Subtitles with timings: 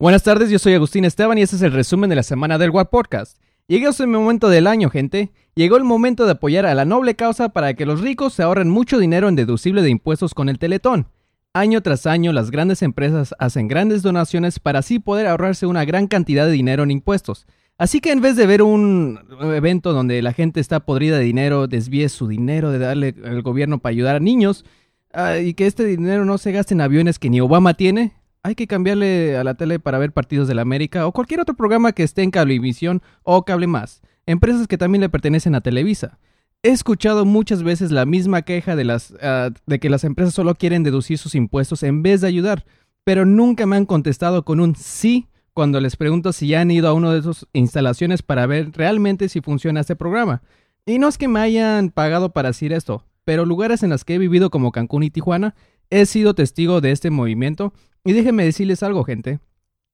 [0.00, 2.70] Buenas tardes, yo soy Agustín Esteban y este es el resumen de la semana del
[2.70, 3.36] Web Podcast.
[3.66, 5.32] Llegó ese momento del año, gente.
[5.56, 8.68] Llegó el momento de apoyar a la noble causa para que los ricos se ahorren
[8.68, 11.08] mucho dinero en deducible de impuestos con el Teletón.
[11.52, 16.06] Año tras año, las grandes empresas hacen grandes donaciones para así poder ahorrarse una gran
[16.06, 17.44] cantidad de dinero en impuestos.
[17.76, 19.18] Así que en vez de ver un
[19.52, 23.80] evento donde la gente está podrida de dinero, desvíe su dinero de darle al gobierno
[23.80, 24.64] para ayudar a niños
[25.12, 28.12] ah, y que este dinero no se gaste en aviones que ni Obama tiene,
[28.42, 31.54] hay que cambiarle a la tele para ver partidos de la América o cualquier otro
[31.54, 34.00] programa que esté en cablevisión o cable más.
[34.26, 36.18] Empresas que también le pertenecen a Televisa.
[36.62, 40.54] He escuchado muchas veces la misma queja de, las, ah, de que las empresas solo
[40.54, 42.64] quieren deducir sus impuestos en vez de ayudar,
[43.04, 46.88] pero nunca me han contestado con un sí cuando les pregunto si ya han ido
[46.88, 50.42] a una de sus instalaciones para ver realmente si funciona este programa.
[50.84, 54.14] Y no es que me hayan pagado para decir esto, pero lugares en los que
[54.14, 55.54] he vivido como Cancún y Tijuana,
[55.90, 57.72] he sido testigo de este movimiento
[58.04, 59.40] y déjenme decirles algo, gente.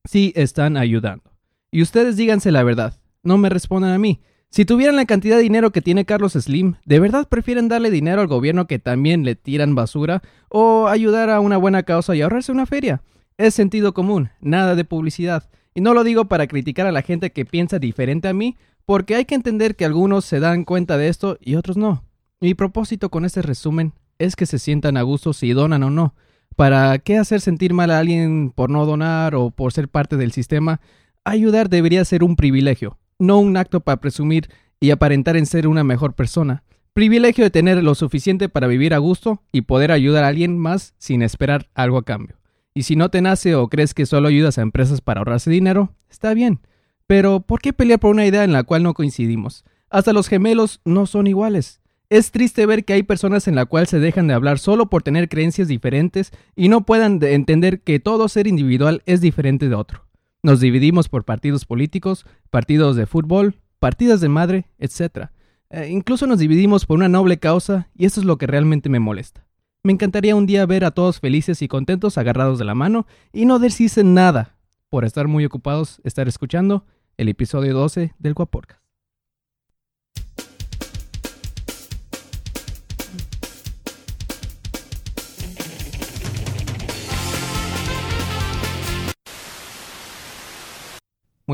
[0.05, 1.33] Sí están ayudando.
[1.71, 3.01] Y ustedes díganse la verdad.
[3.23, 4.21] No me respondan a mí.
[4.51, 8.21] Si tuvieran la cantidad de dinero que tiene Carlos Slim, ¿de verdad prefieren darle dinero
[8.21, 12.53] al gobierno que también le tiran basura o ayudar a una buena causa y ahorrarse
[12.53, 13.03] una feria?
[13.37, 15.51] Es sentido común, nada de publicidad.
[15.75, 18.57] Y no lo digo para criticar a la gente que piensa diferente a mí,
[18.87, 22.05] porque hay que entender que algunos se dan cuenta de esto y otros no.
[22.41, 26.15] Mi propósito con este resumen es que se sientan a gusto si donan o no.
[26.57, 30.31] ¿Para qué hacer sentir mal a alguien por no donar o por ser parte del
[30.31, 30.81] sistema?
[31.25, 35.83] Ayudar debería ser un privilegio, no un acto para presumir y aparentar en ser una
[35.83, 36.63] mejor persona.
[36.93, 40.95] Privilegio de tener lo suficiente para vivir a gusto y poder ayudar a alguien más
[40.99, 42.37] sin esperar algo a cambio.
[42.73, 45.93] Y si no te nace o crees que solo ayudas a empresas para ahorrarse dinero,
[46.09, 46.61] está bien.
[47.07, 49.65] Pero, ¿por qué pelear por una idea en la cual no coincidimos?
[49.91, 51.81] Hasta los gemelos no son iguales.
[52.15, 55.03] Es triste ver que hay personas en la cual se dejan de hablar solo por
[55.03, 60.07] tener creencias diferentes y no puedan entender que todo ser individual es diferente de otro.
[60.41, 65.31] Nos dividimos por partidos políticos, partidos de fútbol, partidas de madre, etc.
[65.71, 69.01] Eh, incluso nos dividimos por una noble causa y eso es lo que realmente me
[69.01, 69.45] molesta.
[69.83, 73.45] Me encantaría un día ver a todos felices y contentos agarrados de la mano y
[73.45, 74.55] no decirse nada
[74.89, 76.87] por estar muy ocupados estar escuchando
[77.17, 78.84] el episodio 12 del Guaporcas.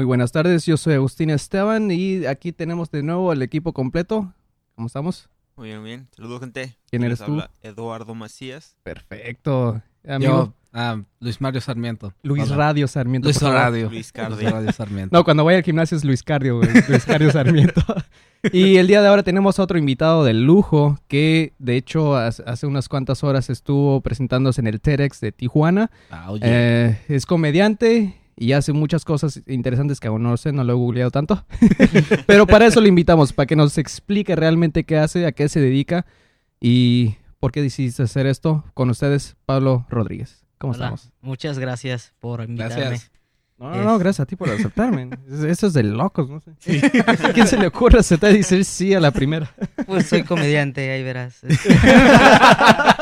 [0.00, 4.32] Muy buenas tardes, yo soy Agustín Esteban y aquí tenemos de nuevo el equipo completo.
[4.74, 5.28] ¿Cómo estamos?
[5.56, 6.08] Muy bien, bien.
[6.16, 6.74] Saludos, gente.
[6.88, 7.32] ¿Quién eres Les tú?
[7.32, 8.78] habla Eduardo Macías.
[8.82, 9.82] Perfecto.
[10.08, 12.14] Amigo, Yo, ah, Luis Mario Sarmiento.
[12.22, 12.56] Luis Hola.
[12.68, 13.26] Radio Sarmiento.
[13.28, 13.42] Luis.
[13.42, 13.90] Radio.
[13.90, 14.10] Luis.
[14.14, 15.14] Radio Sarmiento.
[15.14, 16.70] No, cuando voy al gimnasio es Luis Cardio, güey.
[16.88, 17.82] Luis Cardio Sarmiento.
[18.50, 22.42] y el día de ahora tenemos a otro invitado de lujo que, de hecho, hace
[22.46, 25.90] hace unas cuantas horas estuvo presentándose en el TEDx de Tijuana.
[26.10, 26.40] Ah, oye.
[26.46, 30.76] Eh, es comediante y hace muchas cosas interesantes que aún no sé, no lo he
[30.76, 31.44] googleado tanto.
[32.26, 35.60] Pero para eso lo invitamos, para que nos explique realmente qué hace, a qué se
[35.60, 36.06] dedica
[36.58, 38.64] y por qué decidiste hacer esto.
[38.72, 40.44] Con ustedes, Pablo Rodríguez.
[40.56, 41.12] ¿Cómo Hola, estamos?
[41.20, 42.76] Muchas gracias por invitarme.
[42.76, 43.10] Gracias.
[43.58, 45.10] No, no, no, gracias a ti por aceptarme.
[45.30, 46.52] Es- Eso es de locos, no sé.
[47.06, 49.54] ¿A quién se le ocurre aceptar y decir sí a la primera?
[49.86, 51.40] Pues soy comediante, ahí verás.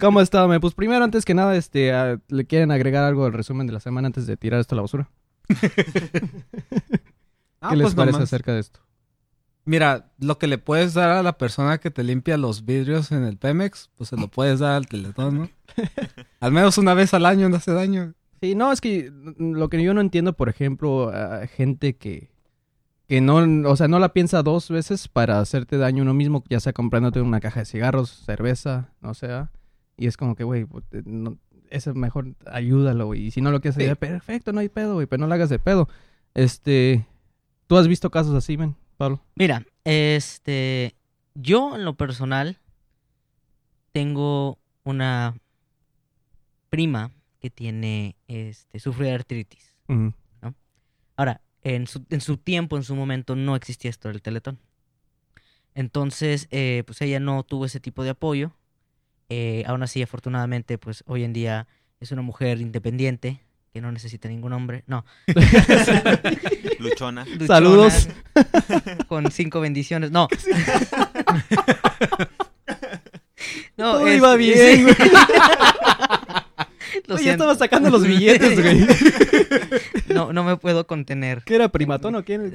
[0.00, 0.48] ¿Cómo estado?
[0.48, 0.60] me?
[0.60, 3.80] Pues primero, antes que nada, este, ah, ¿le quieren agregar algo al resumen de la
[3.80, 5.10] semana antes de tirar esto a la basura?
[7.60, 8.28] Ah, ¿Qué les pues parece nomás.
[8.28, 8.80] acerca de esto?
[9.64, 13.24] Mira, lo que le puedes dar a la persona que te limpia los vidrios en
[13.24, 15.48] el Pemex, pues se lo puedes dar al Teletón, ¿no?
[16.40, 18.12] al menos una vez al año no hace daño.
[18.42, 22.30] Sí, no, es que mm, lo que yo no entiendo, por ejemplo, a gente que,
[23.08, 23.36] que no,
[23.70, 27.22] o sea, no la piensa dos veces para hacerte daño uno mismo, ya sea comprándote
[27.22, 29.50] una caja de cigarros, cerveza, no sea,
[29.96, 31.38] y es como que, güey, pues, eh, no,
[31.70, 33.82] ese mejor ayúdalo, güey, y si no lo quieres Sí.
[33.82, 35.88] ayudar, perfecto, no hay pedo, güey, pero no lo hagas de pedo.
[36.34, 37.06] Este,
[37.66, 39.20] ¿tú has visto casos así, men, Pablo?
[39.36, 40.94] Mira, este,
[41.34, 42.58] yo en lo personal
[43.92, 45.36] tengo una
[46.70, 49.76] prima que tiene, este, sufre de artritis.
[49.88, 50.12] Ujú.
[51.16, 54.58] Ahora, en su, en su tiempo, en su momento, no existía esto del Teletón.
[55.74, 58.52] Entonces, eh, pues ella no tuvo ese tipo de apoyo.
[59.28, 61.66] Eh, aún así, afortunadamente, pues hoy en día
[62.00, 63.40] es una mujer independiente
[63.72, 64.84] que no necesita ningún hombre.
[64.86, 65.04] No.
[66.78, 67.24] Luchona.
[67.24, 68.08] luchona, Saludos.
[69.08, 70.10] Con cinco bendiciones.
[70.12, 70.28] No.
[73.76, 74.82] no Todo iba bien, sí.
[74.82, 74.94] güey.
[77.06, 78.86] Lo Oye, estaba sacando los billetes, güey.
[80.08, 81.42] No, no me puedo contener.
[81.44, 82.52] ¿Qué era, primatón o quién?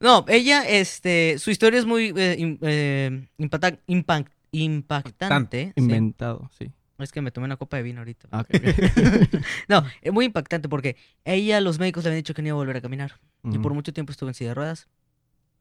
[0.00, 5.72] No, ella, este, su historia es muy eh, eh, impacta- impact- impactante.
[5.76, 5.82] sí.
[5.82, 6.70] Inventado, sí.
[6.98, 8.28] Es que me tomé una copa de vino ahorita.
[8.30, 8.50] Ah, ok.
[9.68, 12.58] No, es muy impactante porque ella, los médicos le habían dicho que no iba a
[12.58, 13.18] volver a caminar.
[13.44, 13.62] Y Ujú.
[13.62, 14.88] por mucho tiempo estuvo en silla de ruedas.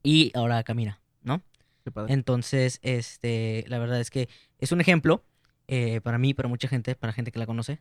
[0.04, 1.42] Y ahora camina, ¿no?
[1.84, 2.14] Qué padre.
[2.14, 4.30] Entonces, este, la verdad es que
[4.60, 5.24] es un ejemplo
[5.68, 7.80] eh, para mí, para mucha gente, para gente que la conoce.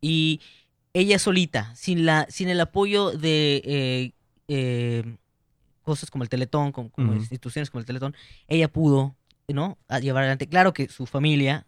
[0.00, 0.40] Y
[0.92, 4.12] ella solita, sin la, sin el apoyo de eh,
[4.48, 5.16] eh,
[5.82, 7.20] cosas como el Teletón, como, como Ujú.
[7.20, 8.14] instituciones como el Teletón,
[8.46, 9.16] ella pudo,
[9.52, 9.78] ¿no?
[9.88, 10.48] A llevar adelante.
[10.48, 11.66] Claro que su familia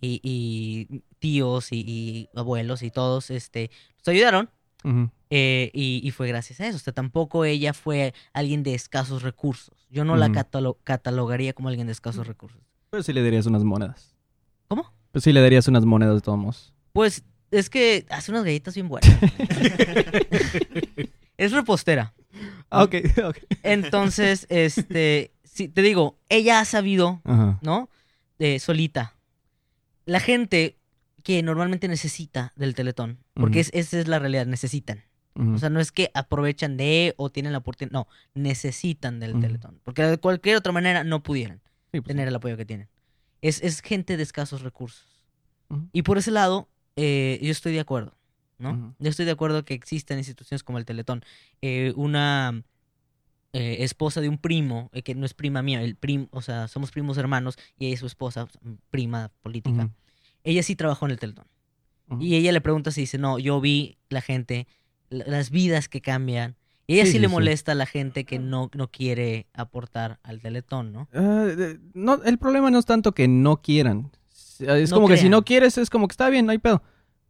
[0.00, 4.50] y, y tíos y, y abuelos y todos, este, nos ayudaron.
[5.30, 6.76] Eh, y, y fue gracias a eso.
[6.76, 9.74] O sea, tampoco ella fue alguien de escasos recursos.
[9.90, 10.30] Yo no la
[10.84, 12.60] catalogaría como alguien de escasos recursos.
[12.90, 14.14] Pero sí le darías unas monedas.
[14.68, 14.92] ¿Cómo?
[15.10, 16.72] Pues sí le darías unas monedas de todos modos.
[16.92, 19.10] Pues es que hace unas galletas bien buenas.
[21.36, 22.14] es repostera.
[22.70, 22.94] Ah, ok,
[23.24, 23.38] ok.
[23.62, 27.58] Entonces, este, sí, te digo, ella ha sabido, Ajá.
[27.62, 27.88] ¿no?
[28.38, 29.16] De solita.
[30.04, 30.76] La gente
[31.22, 35.02] que normalmente necesita del teletón, porque es- esa es la realidad, necesitan.
[35.38, 39.80] O sea, no es que aprovechan de o tienen la oportunidad, no, necesitan del teletón.
[39.84, 41.60] Porque de cualquier otra manera no pudieran
[41.92, 42.88] Sí, pues, tener el apoyo que tienen.
[43.42, 45.04] Es, es gente de escasos recursos.
[45.92, 48.16] Y por ese lado, eh, yo estoy de acuerdo,
[48.58, 48.94] ¿no?
[48.98, 51.22] Yo estoy de acuerdo que existen instituciones como el Teletón.
[51.60, 52.62] Eh, una
[53.52, 56.68] eh, esposa de un primo, eh, que no es prima mía, el prim, o sea,
[56.68, 58.48] somos primos hermanos, y ella es su esposa,
[58.90, 59.90] prima política.
[60.44, 61.46] Ella sí trabajó en el Teletón.
[62.20, 64.68] Y ella le pregunta si dice, no, yo vi la gente,
[65.10, 66.54] la- las vidas que cambian.
[66.86, 70.20] Y ella sí, Sí, le sí, molesta a la gente que no, no quiere aportar
[70.22, 71.08] al Teletón, ¿no?
[71.12, 71.48] Ah,
[71.94, 74.12] no, el problema no es tanto que no quieran.
[74.60, 76.80] Es No como que si no quieres, es como que está bien, no hay pedo.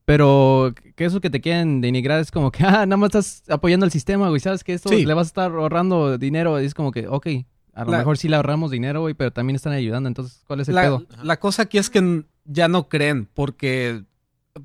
[0.07, 3.85] Pero que eso que te quieren denigrar es como que, ah, nada más estás apoyando
[3.85, 4.41] al sistema, güey.
[4.41, 5.05] Sabes que esto Sí.
[5.05, 6.59] le vas a estar ahorrando dinero.
[6.61, 7.27] Y es como que, ok,
[7.75, 10.07] a lo La- mejor sí le ahorramos dinero, güey, pero también están ayudando.
[10.09, 11.05] Entonces, ¿cuál es el La, pedo?
[11.23, 14.05] la cosa aquí es que ya no creen, porque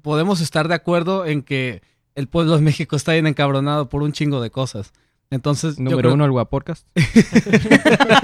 [0.04, 1.82] podemos estar de acuerdo en que
[2.14, 4.94] el pueblo de México está bien encabronado por un chingo de cosas.
[5.32, 6.86] Entonces, Número creo- uno, el Guapodcast.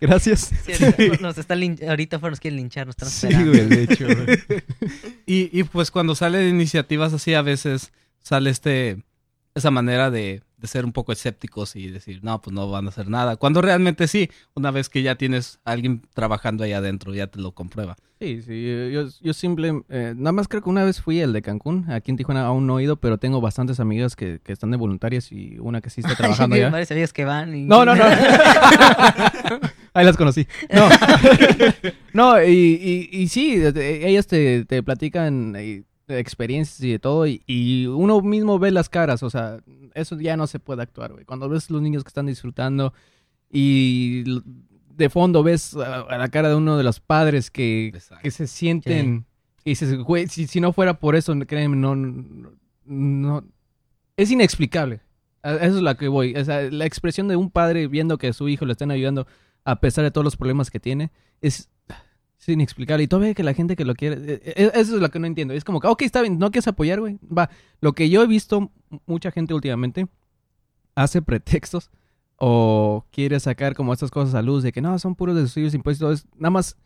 [0.00, 0.50] Gracias.
[0.64, 3.52] Sí, ahorita nos están lin- ahorita fueron, nos quieren linchar, nos están Sí, esperando.
[3.52, 4.62] güey, de hecho, güey.
[5.26, 9.02] Y, y pues cuando salen iniciativas así, a veces sale este
[9.54, 13.08] esa manera de ser un poco escépticos y decir, no, pues no van a hacer
[13.08, 13.36] nada.
[13.36, 17.40] Cuando realmente sí, una vez que ya tienes a alguien trabajando ahí adentro, ya te
[17.40, 17.96] lo comprueba.
[18.20, 21.42] Sí, sí, yo, yo, simple, eh, nada más creo que una vez fui el de
[21.42, 24.70] Cancún, aquí en Tijuana aún no he ido, pero tengo bastantes amigas que, que están
[24.70, 26.70] de voluntarias y una que sí está trabajando Hay allá.
[26.70, 27.64] varios amigos que van y...
[27.64, 28.04] No, no, no.
[29.94, 30.46] Ahí las conocí.
[30.72, 30.88] No,
[32.12, 37.42] no y, y, y sí, ellas te, te platican de experiencias y de todo, y,
[37.46, 39.58] y uno mismo ve las caras, o sea,
[39.94, 41.24] eso ya no se puede actuar, güey.
[41.24, 42.92] Cuando ves los niños que están disfrutando
[43.50, 44.24] y
[44.96, 47.92] de fondo ves a, a la cara de uno de los padres que,
[48.22, 49.26] que se sienten,
[49.64, 52.52] y dices, güey, si, si no fuera por eso, créeme, no, no,
[52.84, 53.44] no-
[54.16, 55.00] es inexplicable.
[55.42, 56.34] Eso es la que voy.
[56.36, 59.26] O sea, la expresión de un padre viendo que a su hijo le están ayudando
[59.64, 61.10] a pesar de todos los problemas que tiene
[61.40, 61.68] es,
[62.44, 63.04] es inexplicable.
[63.04, 64.16] Y todavía que la gente que lo quiere...
[64.16, 65.54] eh, eh, Eso es lo que no entiendo.
[65.54, 67.18] Es como que, ok, está bien, no quieres apoyar, güey.
[67.36, 67.50] Va,
[67.80, 68.70] lo que yo he visto
[69.06, 70.06] mucha gente últimamente
[70.94, 71.90] hace pretextos
[72.36, 75.74] o quiere sacar como estas cosas a luz de que no, son puros de sus
[75.74, 76.20] impuestos.
[76.20, 76.76] Es nada más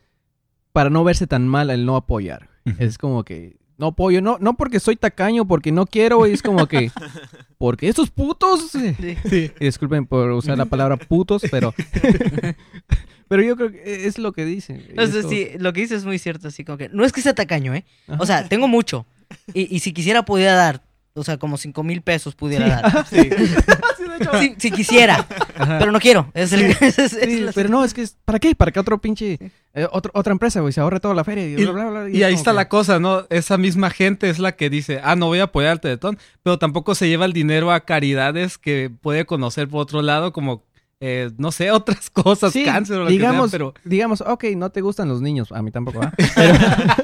[0.73, 2.49] para no verse tan mal el no apoyar.
[2.79, 6.33] Es como que no apoyo, no, no porque soy tacaño, porque no quiero, güey.
[6.33, 6.91] Es como que
[7.59, 8.75] porque estos putos.
[8.75, 9.51] eh, Sí.
[9.59, 11.73] disculpen por usar la palabra putos, pero.
[13.29, 14.85] pero yo creo que es lo que dicen.
[14.95, 16.89] No, Es eso como- sí, lo que dices es muy cierto, así como que...
[16.89, 17.85] No es que sea tacaño, ¿eh?
[18.09, 18.23] Ajá.
[18.23, 19.07] O sea, tengo mucho.
[19.55, 20.83] Y, y si quisiera, pudiera dar.
[21.15, 23.07] O sea, como cinco mil pesos pudiera dar.
[23.11, 23.17] Sí.
[23.19, 24.31] Sí, de hecho.
[24.39, 25.27] Si, si quisiera.
[25.57, 26.31] Pero no quiero.
[26.33, 28.55] Es el- es- es Sí, la- pero no, es que es, ¿para qué?
[28.55, 29.37] Para que otro pinche,
[29.75, 32.09] eh, otro- otra empresa, güey, se ahorre toda la feria y, Y, bla, bla, bla,
[32.11, 33.27] y es ahí está que- la cosa, ¿no?
[33.31, 36.59] Esa misma gente es la que dice, ah, no voy a apoyar al Teletón, pero
[36.61, 40.63] tampoco se lleva el dinero a caridades que puede conocer por otro lado, como,
[41.01, 43.75] eh, no sé, otras cosas, Sí, cáncer o lo digamos, que sea, pero...
[43.85, 46.01] digamos, ok, no te gustan los niños, a mí tampoco.
[46.35, 46.59] Pero-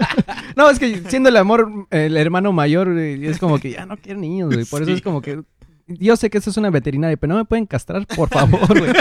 [0.56, 3.96] no, es que siendo el amor, el hermano mayor, güey, es como que ya no
[3.96, 5.42] quiero niños, güey, por eso es como que,
[5.86, 8.92] yo sé que eso es una veterinaria, pero no me pueden castrar, por favor, güey,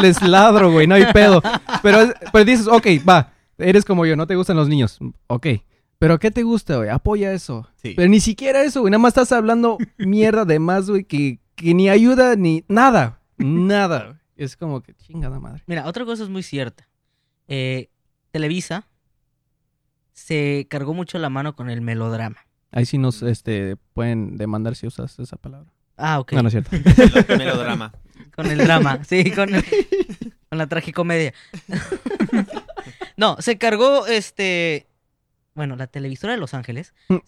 [0.00, 1.42] les ladro, güey, no hay pedo,
[1.82, 5.46] pero, pero dices, ok, va, eres como yo, no te gustan los niños, ok,
[5.98, 6.90] pero ¿qué te gusta, güey?
[6.90, 7.94] Apoya eso, Sí.
[7.96, 11.74] pero ni siquiera eso, güey, nada más estás hablando mierda de más, güey, que, que
[11.74, 14.17] ni ayuda ni nada, nada, güey.
[14.38, 15.62] Es como que chingada madre.
[15.66, 16.88] Mira, otra cosa es muy cierta.
[17.48, 17.90] Eh,
[18.30, 18.86] Televisa
[20.12, 22.46] se cargó mucho la mano con el melodrama.
[22.70, 25.70] Ahí sí nos este, pueden demandar si usas esa palabra.
[25.96, 26.32] Ah, ok.
[26.32, 26.70] No, no es cierto.
[26.72, 27.92] Melo- Melodrama.
[28.34, 29.48] Con el drama, sí, con,
[30.48, 31.32] con la tragicomedia.
[33.16, 34.86] no, se cargó este
[35.54, 36.94] bueno, la televisora de Los Ángeles,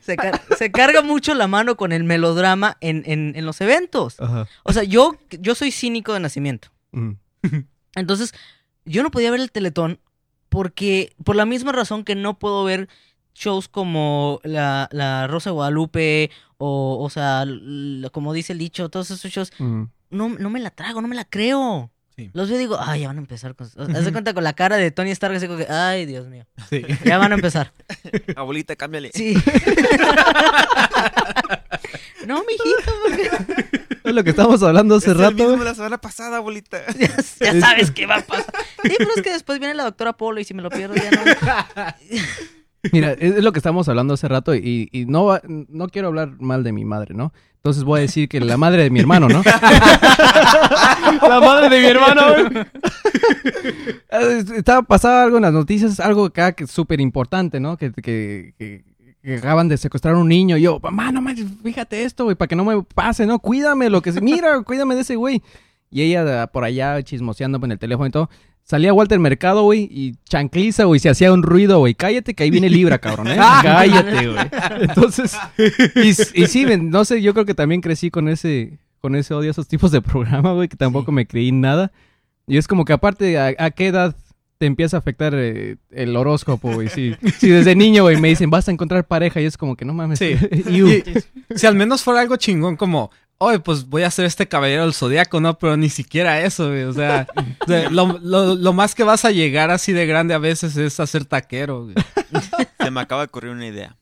[0.00, 4.20] se, car- se carga mucho la mano con el melodrama en, en- en los eventos.
[4.20, 4.46] Ajá.
[4.64, 6.68] O sea, yo, yo soy cínico de nacimiento.
[6.92, 7.12] Mm.
[7.94, 8.32] Entonces,
[8.84, 10.00] yo no podía ver el Teletón
[10.48, 12.88] porque, por la misma razón que no puedo ver
[13.34, 17.44] shows como la, la Rosa de Guadalupe o, o sea,
[18.12, 19.84] como dice el dicho, todos esos shows, Mm.
[20.10, 21.90] no, no me la trago, no me la creo.
[22.18, 22.30] Sí.
[22.34, 23.68] Los veo y digo, ay, ya van a empezar con...
[23.94, 26.46] Haz de cuenta con la cara de Tony Stark, así como que, ay, Dios mío,
[26.68, 26.84] Sí.
[27.04, 27.72] ya van a empezar.
[28.36, 29.12] Abuelita, cámbiale.
[29.14, 29.34] Sí.
[32.26, 33.30] no, mijito, porque
[34.04, 35.34] Es lo que estábamos hablando hace Es el rato.
[35.34, 35.58] mismo güey.
[35.60, 36.78] de la semana pasada, abuelita.
[36.98, 37.08] ya,
[37.40, 38.52] ya sabes qué va a pasar.
[38.82, 41.10] Sí, pero es que después viene la doctora Polo y si me lo pierdo ya
[41.10, 41.22] no...
[42.92, 46.32] Mira, es lo que estábamos hablando hace rato y, y no, va- no quiero hablar
[46.40, 47.32] mal de mi madre, ¿no?
[47.56, 49.42] Entonces voy a decir que la madre de mi hermano, ¿no?
[51.28, 52.22] la madre de mi hermano.
[54.10, 57.76] Eh, Estaba pasaba algo en las noticias, algo acá que es súper importante, ¿no?
[57.76, 58.84] Que, que, que-
[59.20, 60.56] que acaban de secuestrar a un niño.
[60.56, 63.40] Y yo, mamá, no manches, fíjate esto, güey, para que no me pase, ¿no?
[63.40, 64.20] Cuídame, lo que se...
[64.20, 65.42] Mira, cuídame de ese güey.
[65.90, 68.30] Y ella por allá chismoseando en el teléfono y todo.
[68.68, 71.94] Salía Walter Mercado, güey, y chancliza, güey, se hacía un ruido, güey.
[71.94, 73.36] Cállate que ahí viene Libra, cabrón, ¿eh?
[73.62, 74.46] Cállate, güey.
[74.82, 75.34] Entonces,
[75.96, 76.08] y,
[76.42, 79.52] y sí, no sé, yo creo que también crecí con ese, con ese odio a
[79.52, 81.92] esos tipos de programa, güey, que tampoco me creí nada.
[82.46, 84.14] Y es como que aparte, ¿a, a qué edad
[84.58, 86.88] te empieza a afectar eh, el horóscopo, güey?
[86.88, 89.86] Si, si desde niño, güey, me dicen, vas a encontrar pareja, y es como que
[89.86, 90.18] no mames.
[90.18, 90.36] Sí.
[90.70, 91.02] Y-
[91.56, 94.94] si al menos fuera algo chingón como, oye, pues voy a ser este caballero del
[94.94, 95.58] zodiaco, ¿no?
[95.58, 96.82] Pero ni siquiera eso, güey.
[96.84, 97.26] O sea,
[97.60, 100.76] o sea, lo, lo- lo más que vas a llegar así de grande a veces
[100.76, 101.94] es a ser taquero, güey.
[102.80, 103.96] Se me acaba de ocurrir una idea.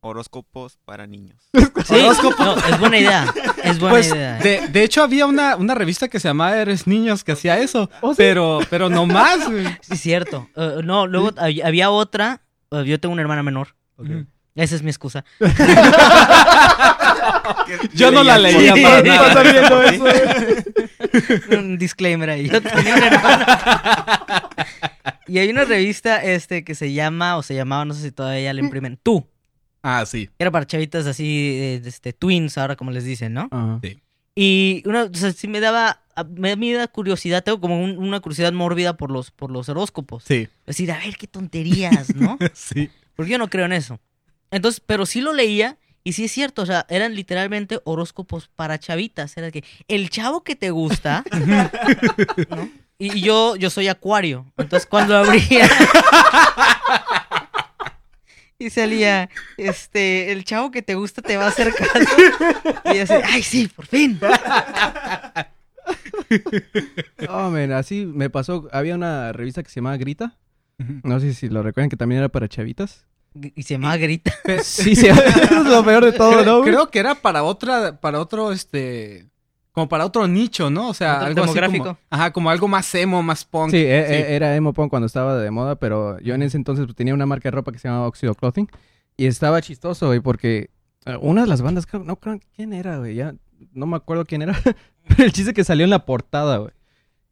[0.00, 1.36] Horóscopos para niños.
[1.84, 1.94] Sí,
[2.38, 3.26] no, es buena idea.
[3.62, 4.38] Es buena Pues, idea.
[4.38, 7.90] de, de hecho, había una, una revista que se llamaba Eres Niños que hacía eso.
[8.00, 8.16] ¿Oh, sí?
[8.18, 9.66] Pero, pero no más, güey.
[9.82, 10.48] Sí, cierto.
[10.56, 12.40] Eh, no, luego hab- había otra.
[12.70, 13.74] eh, yo tengo una hermana menor.
[14.54, 15.24] Esa es mi excusa.
[17.94, 19.42] Yo no la leía Sí, para sí, nada.
[19.42, 20.04] Viendo eso,
[21.58, 22.48] Un disclaimer ahí.
[22.48, 22.94] Yo tenía.
[25.26, 28.52] Y hay una revista este que se llama, o se llamaba, no sé si todavía
[28.52, 29.26] la imprimen, Tú.
[29.82, 30.30] Ah, sí.
[30.38, 33.48] Era para chavitas así, eh, este, twins, ahora como les dicen, ¿no?
[33.50, 33.80] Ajá.
[34.34, 36.00] Y una, o sea, sí me daba,
[36.36, 40.24] me, me da curiosidad, tengo como un- una curiosidad mórbida por los, por los horóscopos.
[40.24, 40.48] Sí.
[40.66, 42.38] Es decir, a ver qué tonterías, ¿no?
[42.54, 42.90] Sí.
[43.14, 44.00] Porque yo no creo en eso.
[44.50, 48.78] Entonces, pero sí lo leía y sí es cierto, o sea, eran literalmente horóscopos para
[48.78, 49.36] chavitas.
[49.36, 51.24] Era que el chavo que te gusta,
[52.50, 52.68] ¿no?
[52.98, 54.46] Y y yo, yo soy acuario.
[54.56, 55.68] Entonces, cuando abría
[58.58, 62.16] y salía, este, el chavo que te gusta te va a hacer caso.
[62.92, 64.20] Y yo así, ay, sí, por fin.
[67.28, 68.68] Oh, man, así me pasó.
[68.72, 70.34] Había una revista que se llamaba Grita.
[71.02, 73.04] No sé si lo recuerdan, que también era para chavitas.
[73.54, 74.32] Y se llamaba Grita.
[74.62, 76.58] Sí, sí, es lo peor de todo, ¿no?
[76.60, 76.70] güey?
[76.72, 79.26] creo que era para otra, para otro, este,
[79.72, 80.88] como para otro nicho, ¿no?
[80.88, 81.84] O sea, Otro algo así demográfico.
[81.84, 83.70] como, ajá, como algo más emo, más punk.
[83.72, 86.84] Sí, e- e- era emo punk cuando estaba de moda, pero yo en ese entonces
[86.86, 88.68] pues, tenía una marca de ropa que se llamaba Oxido Clothing
[89.16, 90.70] y estaba chistoso, güey, porque
[91.06, 93.16] eh, una de las bandas, no creo, ¿quién era, güey?
[93.16, 93.34] Ya
[93.72, 94.54] no me acuerdo quién era,
[95.08, 96.72] pero el chiste que salió en la portada, güey.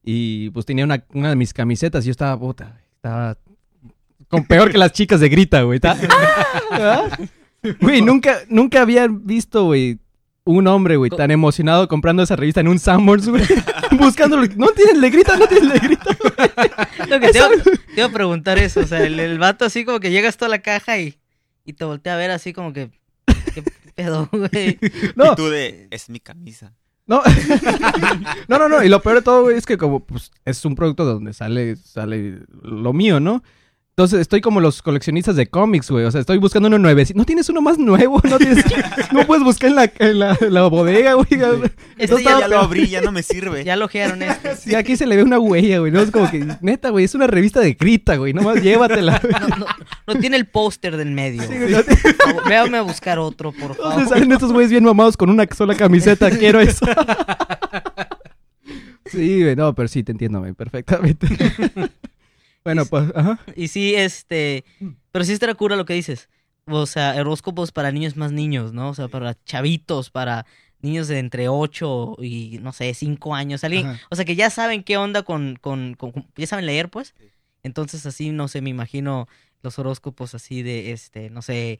[0.02, 3.38] Y pues tenía una, una de mis camisetas y yo estaba, puta, güey, estaba
[4.32, 5.78] con peor que las chicas de Grita, güey.
[6.70, 7.04] ¡ah!
[7.80, 9.98] Güey, nunca, nunca había visto, güey,
[10.44, 13.44] un hombre, güey, tan emocionado comprando esa revista en un Sanborns, güey.
[13.98, 14.46] Buscándolo.
[14.56, 16.16] No tienen le grita, no tienen le grita.
[17.08, 19.84] Lo que te iba, te iba a preguntar eso, o sea, el, el vato así
[19.84, 21.18] como que llegas toda la caja y,
[21.66, 22.90] y te voltea a ver así como que,
[23.54, 23.62] ¿qué
[23.94, 24.78] pedo, güey?
[25.14, 26.72] No, Y tú de, es mi camisa.
[27.06, 27.22] no.
[28.48, 28.82] no, no, no.
[28.82, 31.76] Y lo peor de todo, güey, es que como pues, es un producto donde sale,
[31.76, 33.42] sale lo mío, ¿no?
[33.94, 36.06] Entonces estoy como los coleccionistas de cómics, güey.
[36.06, 37.18] O sea, estoy buscando uno nuevecito.
[37.18, 38.22] ¿No tienes uno más nuevo?
[38.24, 38.64] ¿No, tienes...
[39.12, 41.26] no puedes buscar en la, en la, la bodega, güey.
[41.98, 43.64] Este estaba Ya lo abrí, ya no me sirve.
[43.72, 44.56] Ya lo ojearon este.
[44.62, 45.92] Sí, aquí se le ve una huella, güey.
[45.92, 48.32] No es como que, neta, güey, es una revista de grita, güey.
[48.32, 49.18] Nomás llévatela.
[49.22, 49.34] güey.
[49.50, 49.66] No, no,
[50.06, 51.42] no tiene el póster del medio.
[51.42, 51.98] Sí, no te-
[52.48, 54.08] Véame a buscar otro, por ¿Dónde favor.
[54.08, 56.30] salen estos güeyes bien mamados con una sola camiseta?
[56.30, 56.86] Quiero eso.
[59.04, 61.26] sí, güey, no, pero sí, te entiendo, güey, perfectamente.
[62.64, 63.38] Bueno, pues, ajá.
[63.56, 64.64] Y sí, este.
[65.10, 66.28] Pero sí estará cura lo que dices.
[66.66, 68.90] O sea, horóscopos para niños más niños, ¿no?
[68.90, 70.46] O sea, para chavitos, para
[70.80, 73.64] niños de entre 8 y, no sé, 5 años.
[73.64, 74.00] Alguien, Ajá.
[74.10, 77.14] o sea, que ya saben qué onda con, con, con- con- Ya saben leer, pues.
[77.64, 79.28] Entonces, así, no sé, me imagino
[79.62, 81.78] los horóscopos así de, este, no sé.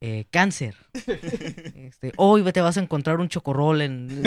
[0.00, 0.76] eh, cáncer.
[1.74, 4.22] Este, hoy te vas a encontrar un chocorrol en,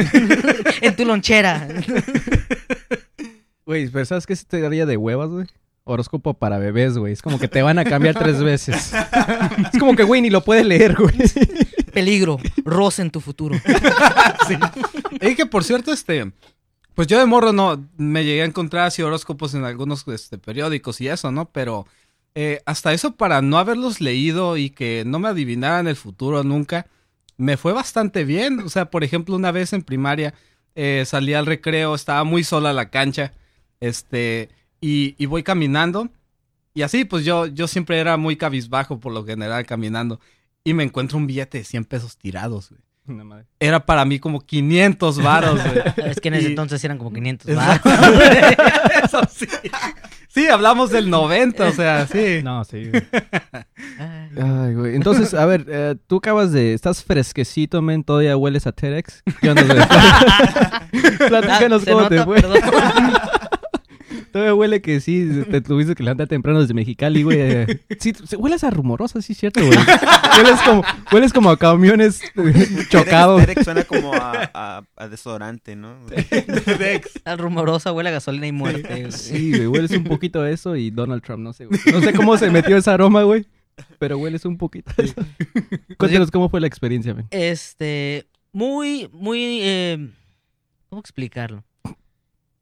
[0.82, 1.68] en tu lonchera.
[3.66, 5.48] Güey, pero ¿sabes qué se te daría de huevas, güey?
[5.86, 7.14] Horóscopo para bebés, güey.
[7.14, 8.94] Es como que te van a cambiar tres veces.
[9.74, 11.16] es como que, güey, ni lo puedes leer, güey.
[11.94, 13.56] Peligro, roce en tu futuro.
[14.48, 14.56] sí.
[15.22, 16.32] Y que por cierto, este,
[16.96, 21.02] pues yo de morro no me llegué a encontrar así horóscopos en algunos este, periódicos
[21.02, 21.50] y eso, ¿no?
[21.52, 21.86] Pero
[22.36, 26.88] eh, hasta eso para no haberlos leído y que no me adivinaran el futuro nunca,
[27.38, 28.60] me fue bastante bien.
[28.62, 30.34] O sea, por ejemplo, una vez en primaria
[30.76, 33.34] eh, salí al recreo, estaba muy sola la cancha,
[33.80, 34.50] este,
[34.84, 36.10] y, y, voy caminando.
[36.74, 40.20] Y así, pues yo, yo siempre era muy cabizbajo por lo general caminando.
[40.66, 42.82] Y me encuentro un billete de 100 pesos tirados, güey.
[43.60, 45.84] Era para mí como 500 varos, güey.
[46.10, 47.82] Es que en ese entonces eran como 500 varos.
[49.04, 49.48] Eso sí.
[50.30, 52.42] Sí, hablamos del 90, o sea, sí.
[52.44, 52.92] No, sí.
[54.36, 54.96] Ay, güey.
[54.96, 56.74] Entonces, a ver, eh, tú acabas de...
[56.74, 59.22] Estás fresquecito, men, todavía hueles a Terex.
[59.42, 59.78] ¿Qué onda, güey?
[61.30, 63.33] Platícanos Ah, cómo se te nota, fue.
[64.34, 67.66] Todavía huele que sí, te tuviste que levantar temprano desde Mexicali, güey.
[68.00, 69.78] Sí, hueles a rumorosa, sí, cierto, güey.
[70.38, 72.22] Hueles como, hueles como a camiones
[72.90, 73.40] chocados.
[73.42, 75.96] Derek, Derek suena como a, a- a desodorante, ¿no?
[77.24, 78.88] La rumorosa huele a gasolina y muerte.
[79.02, 79.12] güey.
[79.12, 81.80] Sí, güey, hueles un poquito a eso y Donald Trump, no sé, güey.
[81.92, 83.46] No sé cómo se metió ese aroma, güey.
[84.00, 85.14] Pero hueles un poquito a eso.
[85.98, 87.28] Cuéntanos cómo fue la experiencia, men.
[87.32, 90.10] Este, muy, muy, eh,
[90.90, 91.64] ¿cómo explicarlo?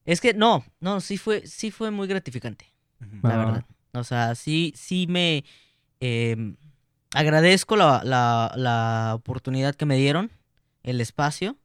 [0.06, 2.66] Es que no, no, sí fue, sí fue muy gratificante,
[3.22, 3.38] la Ah.
[3.38, 3.66] verdad.
[3.94, 5.44] O sea, sí, sí me
[6.00, 6.56] eh,
[7.14, 10.32] agradezco la, la, la oportunidad que me dieron,
[10.84, 11.58] el espacio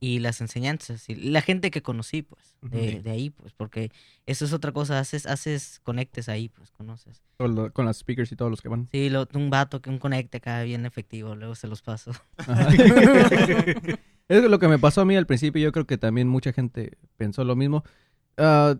[0.00, 3.90] y las enseñanzas y la gente que conocí, pues, de, de ahí, pues, porque
[4.26, 7.22] eso es otra cosa, haces, haces conectes ahí, pues, conoces.
[7.36, 8.88] Con, lo- con las speakers y todos los que van.
[8.92, 12.12] Sí, lo, un vato que un conecte acá bien efectivo, luego se los paso.
[14.28, 15.62] Es lo que me pasó a mí al principio.
[15.62, 17.82] Yo creo que también mucha gente pensó lo mismo.
[18.36, 18.76] Ah,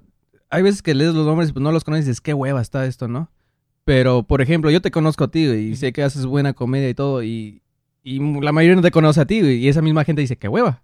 [0.50, 2.60] hay veces que lees los nombres y pues no los conoces y dices, qué hueva
[2.60, 3.30] está esto, ¿no?
[3.84, 6.94] Pero, por ejemplo, yo te conozco a ti y sé que haces buena comedia y
[6.94, 7.62] todo y,
[8.02, 10.82] y la mayoría no te conoce a ti y esa misma gente dice, qué hueva.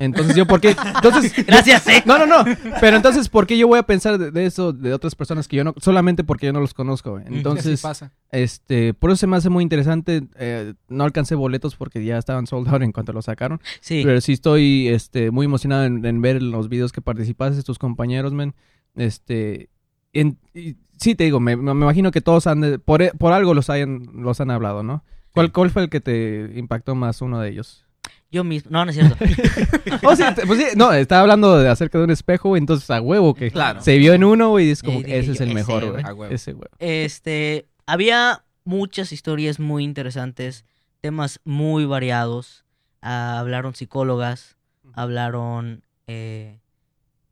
[0.00, 0.76] Entonces, ¿yo por qué?
[0.94, 2.02] Entonces, Gracias, eh.
[2.06, 2.44] no, no, no.
[2.80, 5.56] Pero entonces, ¿por qué yo voy a pensar de, de eso de otras personas que
[5.56, 7.10] yo no, solamente porque yo no los conozco?
[7.12, 7.24] güey?
[7.26, 8.12] Entonces, pasa.
[8.30, 10.22] este, por eso se me hace muy interesante.
[10.36, 13.60] eh, no alcancé boletos porque ya estaban sold out en cuanto los sacaron.
[13.80, 14.02] Sí.
[14.04, 18.32] Pero sí estoy, este, muy emocionado en, en ver los videos que participaste, tus compañeros,
[18.32, 18.54] men.
[18.94, 19.68] Este,
[20.12, 23.52] en- y sí te digo, me, me imagino que todos han, de- por, por algo
[23.52, 25.02] los hayan, los han hablado, ¿no?
[25.32, 27.84] ¿Cuál, ¿Cuál fue el que te impactó más uno de ellos?
[28.30, 28.70] Yo mismo.
[28.70, 29.16] No, no es cierto.
[30.04, 33.34] Oh, sí, pues sí, no, estaba hablando de acerca de un espejo, entonces a huevo
[33.34, 33.80] que Claro.
[33.82, 36.04] se vio en uno, y es como, dije ese es el ese, mejor, güey.
[36.04, 36.32] A huevo.
[36.34, 36.68] Ese, güey.
[36.78, 40.64] Este, había muchas historias muy interesantes,
[41.00, 42.64] temas muy variados.
[43.02, 44.56] Ah, hablaron psicólogas,
[44.94, 46.60] hablaron eh,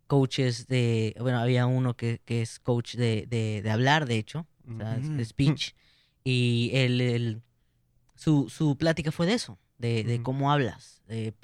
[0.07, 4.47] coaches de, bueno, había uno que, que es coach de, de, de hablar, de hecho,
[4.73, 5.73] o sea, de speech,
[6.25, 6.73] y
[8.15, 11.35] su, su plática fue de eso, de, de cómo hablas, de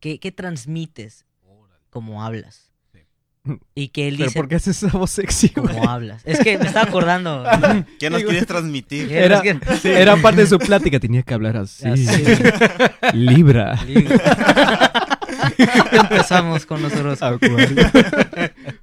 [0.00, 1.24] qué, qué transmites,
[1.90, 2.70] cómo hablas.
[2.92, 3.00] Sí.
[3.74, 5.74] Y que él Pero dice ¿por qué haces esa voz sexy, güey?
[5.74, 6.22] cómo hablas.
[6.24, 7.44] Es que me estaba acordando.
[7.98, 9.10] ¿Qué nos quieres transmitir?
[9.12, 11.86] Era, Es que- era parte de su plática, tenía que hablar así.
[11.88, 12.24] Así.
[13.14, 13.78] Libra.
[15.92, 17.50] Empezamos con los horóscopos.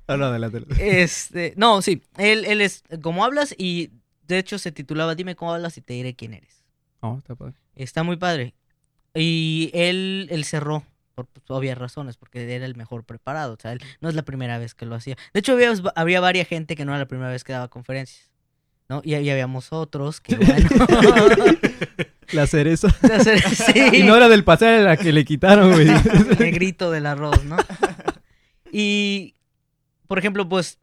[0.08, 0.64] Ah, no, adelante.
[0.80, 3.92] Este, no, sí, él, él es como hablas y
[4.28, 6.64] de hecho se titulaba Dime cómo hablas y te diré quién eres.
[7.02, 7.54] Oh, está padre.
[7.76, 8.56] Está muy padre.
[9.18, 10.84] Y él, él cerró
[11.16, 13.54] por obvias razones, porque era el mejor preparado.
[13.54, 15.18] O sea, él no es la primera vez que lo hacía.
[15.34, 18.30] De hecho, había, había varias gente que no era la primera vez que daba conferencias.
[18.90, 19.02] ¿no?
[19.04, 20.70] Y, y habíamos otros que, bueno.
[22.32, 22.90] La cereza.
[23.74, 23.80] sí.
[23.94, 25.88] Y no era del era la que le quitaron, güey.
[25.88, 27.58] el negrito del arroz, ¿no?
[28.72, 29.36] Y,
[30.08, 30.80] por ejemplo, pues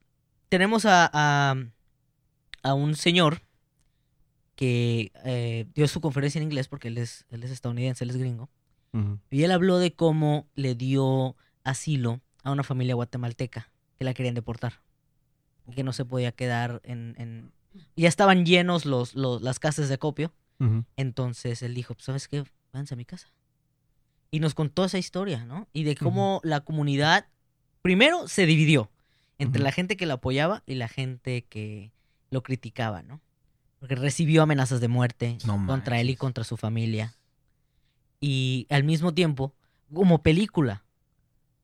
[0.48, 1.54] tenemos a, a,
[2.62, 3.42] a un señor
[4.54, 8.16] que eh, dio su conferencia en inglés porque él es, él es estadounidense, él es
[8.16, 8.50] gringo.
[9.28, 14.36] Y él habló de cómo le dio asilo a una familia guatemalteca que la querían
[14.36, 14.82] deportar.
[15.66, 17.16] Y que no se podía quedar en...
[17.18, 17.52] en...
[17.96, 20.32] Ya estaban llenos los, los, las casas de copio.
[20.60, 20.84] Ujú.
[20.96, 22.44] Entonces él dijo, pues, ¿sabes qué?
[22.72, 23.32] Váyanse a mi casa.
[24.30, 25.66] Y nos contó esa historia, ¿no?
[25.72, 27.26] Y de cómo la comunidad,
[27.82, 28.92] primero, se dividió
[29.38, 31.92] entre la gente que lo apoyaba y la gente que
[32.30, 33.20] lo criticaba, ¿no?
[33.84, 37.12] Porque recibió amenazas de muerte No contra él y contra su familia.
[38.18, 39.52] Y al mismo tiempo,
[39.92, 40.84] como película,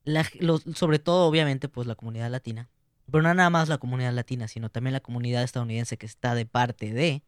[0.05, 0.27] la
[0.75, 2.69] sobre todo, obviamente, pues la comunidad latina,
[3.11, 6.45] pero no nada más la comunidad latina, sino también la comunidad estadounidense que está de
[6.45, 7.23] parte de,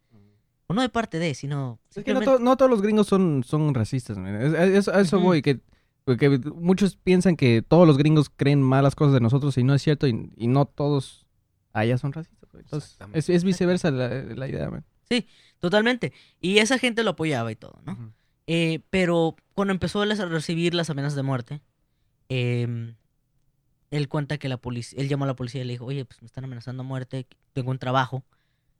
[0.67, 1.81] o no de parte de, sino...
[1.89, 4.37] Es que no, simplemente- to- no todos los gringos son, son racistas, man.
[4.43, 5.61] Es- es- a eso voy, que,
[6.19, 9.81] que muchos piensan que todos los gringos creen malas cosas de nosotros y no es
[9.81, 11.25] cierto y, y no todos
[11.73, 12.42] allá son racistas.
[12.55, 14.85] Entonces, es, es viceversa la, la idea, man.
[15.59, 16.13] Totalmente.
[16.41, 18.13] Y esa gente lo apoyaba y todo, ¿no?
[18.47, 21.61] Eh, pero cuando empezó a recibir las amenazas de muerte,
[22.29, 22.95] eh,
[23.91, 26.23] él cuenta que la policía, él llamó a la policía y le dijo, oye, pues
[26.23, 28.25] me están amenazando a muerte, tengo un trabajo,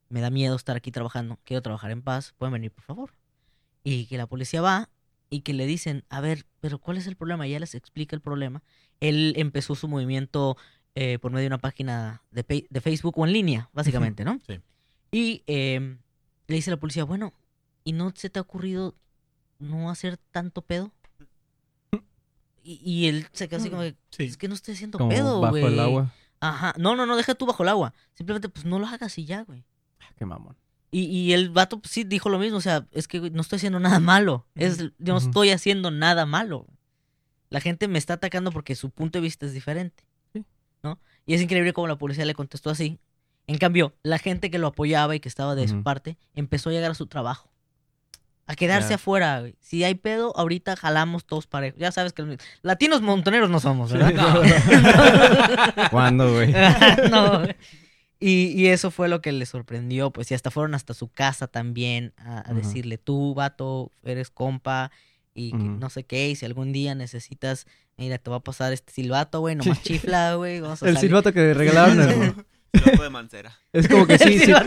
[0.09, 3.11] me da miedo estar aquí trabajando, quiero trabajar en paz, pueden venir, por favor.
[3.83, 4.89] Y que la policía va
[5.29, 7.47] y que le dicen, a ver, pero ¿cuál es el problema?
[7.47, 8.63] Ya les explica el problema.
[8.99, 10.57] Él empezó su movimiento
[10.95, 12.43] eh, por medio de una página de,
[12.81, 14.39] Facebook o en línea, básicamente, ¿no?
[14.47, 14.59] Sí.
[15.11, 15.97] Y eh,
[16.47, 17.33] le dice a la policía, bueno,
[17.83, 18.95] ¿y no se te ha ocurrido
[19.59, 20.91] no hacer tanto pedo?
[22.63, 24.23] Y, y él se queda así como, Sí.
[24.23, 25.65] es que no estoy haciendo Como pedo, bajo güey.
[25.65, 26.13] el agua.
[26.39, 27.93] Ajá, no, no, no, deja tú bajo el agua.
[28.13, 29.63] Simplemente, pues, no lo hagas y ya, güey.
[30.17, 30.55] Qué mamón.
[30.91, 33.57] Y, y el vato pues, sí dijo lo mismo, o sea, es que no estoy
[33.57, 34.45] haciendo nada malo.
[34.55, 36.67] Es, yo no estoy haciendo nada malo.
[37.49, 40.03] La gente me está atacando porque su punto de vista es diferente.
[40.83, 40.99] ¿No?
[41.25, 42.99] Y es increíble cómo la policía le contestó así.
[43.47, 46.73] En cambio, la gente que lo apoyaba y que estaba de su parte empezó a
[46.73, 47.49] llegar a su trabajo.
[48.45, 49.55] A quedarse afuera, güey.
[49.61, 51.79] Si hay pedo, ahorita jalamos todos parejos.
[51.79, 54.13] Ya sabes que los latinos montoneros no somos, ¿verdad?
[55.91, 56.53] ¿Cuándo, güey?
[57.09, 57.39] no.
[57.39, 57.55] güey.
[58.19, 61.47] Y, y eso fue lo que le sorprendió, pues, y hasta fueron hasta su casa
[61.47, 64.91] también a, decirle, tú, vato, eres compa,
[65.35, 67.67] y no sé qué, y si algún día necesitas,
[67.97, 70.97] mira, te va a pasar este silbato, güey, nomás chifla, güey, a El salir".
[70.99, 71.99] silbato que regalaron.
[71.99, 72.33] el-
[72.99, 73.55] de Mancera.
[73.71, 74.51] Es como que sí, sí.
[74.51, 74.61] a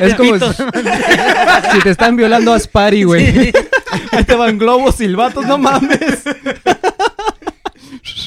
[0.00, 3.32] Es como si- te están violando, haz party, güey.
[3.32, 3.52] Sí.
[4.12, 6.24] Ahí te van globos, silbatos, no mames.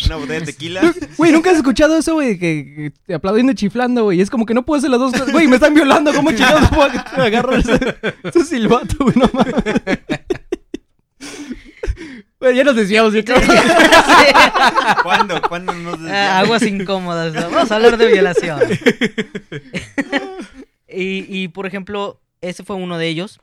[0.06, 0.94] Una botella de tequila.
[1.18, 2.40] Güey, ¿nunca has escuchado eso, güey?
[2.40, 4.22] Que, que aplaudiendo y chiflando, güey.
[4.22, 5.32] Es como que no puedo hacer las dos cosas.
[5.34, 6.14] Güey, me están violando.
[6.14, 6.84] ¿Cómo chingados puedo
[7.22, 9.16] agarrar ese, ese silbato, güey?
[9.18, 9.54] No mames.
[12.40, 13.38] Güey, ya nos decíamos, yo creo.
[15.04, 15.42] ¿Cuándo?
[15.42, 16.44] ¿Cuándo nos Ah, desviamos?
[16.46, 17.34] aguas incómodas.
[17.34, 17.50] ¿no?
[17.50, 18.60] Vamos a hablar de violación.
[20.88, 23.40] y, y, por ejemplo, ese fue uno de ellos.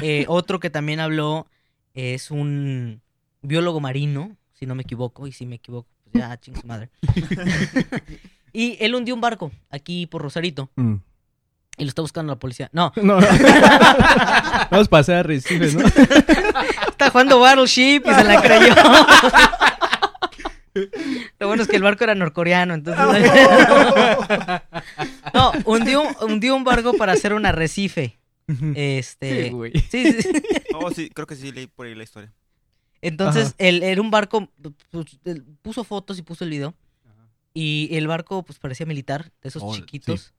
[0.00, 1.46] Eh, otro que también habló
[1.94, 3.02] es un
[3.42, 6.88] biólogo marino, si no me equivoco, y si me equivoco, pues ya ching su madre.
[8.52, 10.94] y él hundió un barco aquí por Rosarito Mm.
[11.76, 12.70] y lo está buscando la policía.
[12.72, 13.16] No, No.
[14.70, 15.84] Vamos a pasar a Recife, ¿no?
[17.02, 18.74] Está jugando Battleship y se la creyó.
[21.38, 23.30] Lo bueno es que el barco era norcoreano, entonces.
[25.34, 28.18] no, hundió, hundió un barco para hacer un arrecife.
[28.74, 29.44] Este.
[29.44, 29.72] Sí, güey.
[29.90, 30.16] sí.
[30.74, 32.32] Oh, sí, creo que sí leí por ahí la historia.
[33.02, 34.48] Entonces, el, era un barco,
[34.90, 35.18] pues,
[35.60, 36.74] puso fotos y puso el video.
[37.52, 40.32] Y el barco, pues, parecía militar, de esos Oh, chiquitos.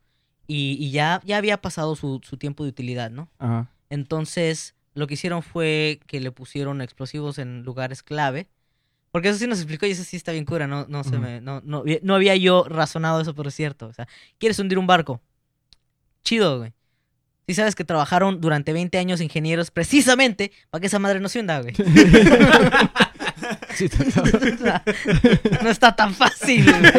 [0.47, 3.29] Y, y ya, ya había pasado su, su tiempo de utilidad, ¿no?
[3.37, 3.69] Ajá.
[3.91, 8.47] Entonces, lo que hicieron fue que le pusieron explosivos en lugares clave.
[9.11, 11.39] Porque eso sí nos explicó y eso sí está bien cura, no, no se me,
[11.39, 13.85] no, no, no había yo razonado eso, pero es cierto.
[13.85, 14.07] O sea,
[14.39, 15.21] ¿quieres hundir un barco?
[16.23, 16.73] Chido, güey.
[17.47, 21.41] Si sabes que trabajaron durante 20 años ingenieros precisamente para que esa madre no se
[21.41, 21.75] hunda, güey.
[23.75, 24.53] Sí, está cabrón.
[24.53, 24.83] O sea,
[25.61, 26.93] no está tan fácil, güey.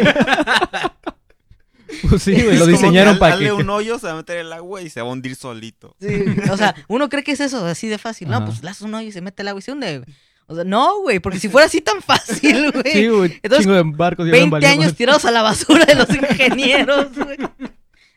[2.09, 2.57] Pues sí, güey.
[2.57, 3.51] Lo diseñaron que para Dale que.
[3.53, 5.95] un hoyo, se va a meter el agua y se va a hundir solito.
[5.99, 8.27] Sí, o sea, uno cree que es eso, así de fácil.
[8.29, 8.45] No, Ajá.
[8.45, 10.15] pues le haces un hoyo y se mete el agua y se hunde, güey.
[10.47, 12.91] O sea, no, güey, porque si fuera así tan fácil, güey.
[12.93, 13.39] Sí, güey.
[13.41, 14.25] Entonces, Chingo de barcos.
[14.27, 17.37] ya habían 20 valido años tirados a la basura de los ingenieros, güey.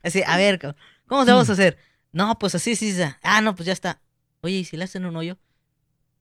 [0.02, 1.78] Así, a ver, cabrón, ¿cómo se vamos a hacer?
[2.12, 3.02] No, pues así, sí, sí.
[3.22, 4.00] Ah, no, pues ya está.
[4.42, 5.38] Oye, ¿y si le hacen un hoyo?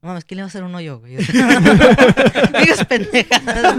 [0.02, 1.16] No mames, ¿quién le va a hacer un hoyo, güey?
[2.60, 3.76] Digas pendejadas.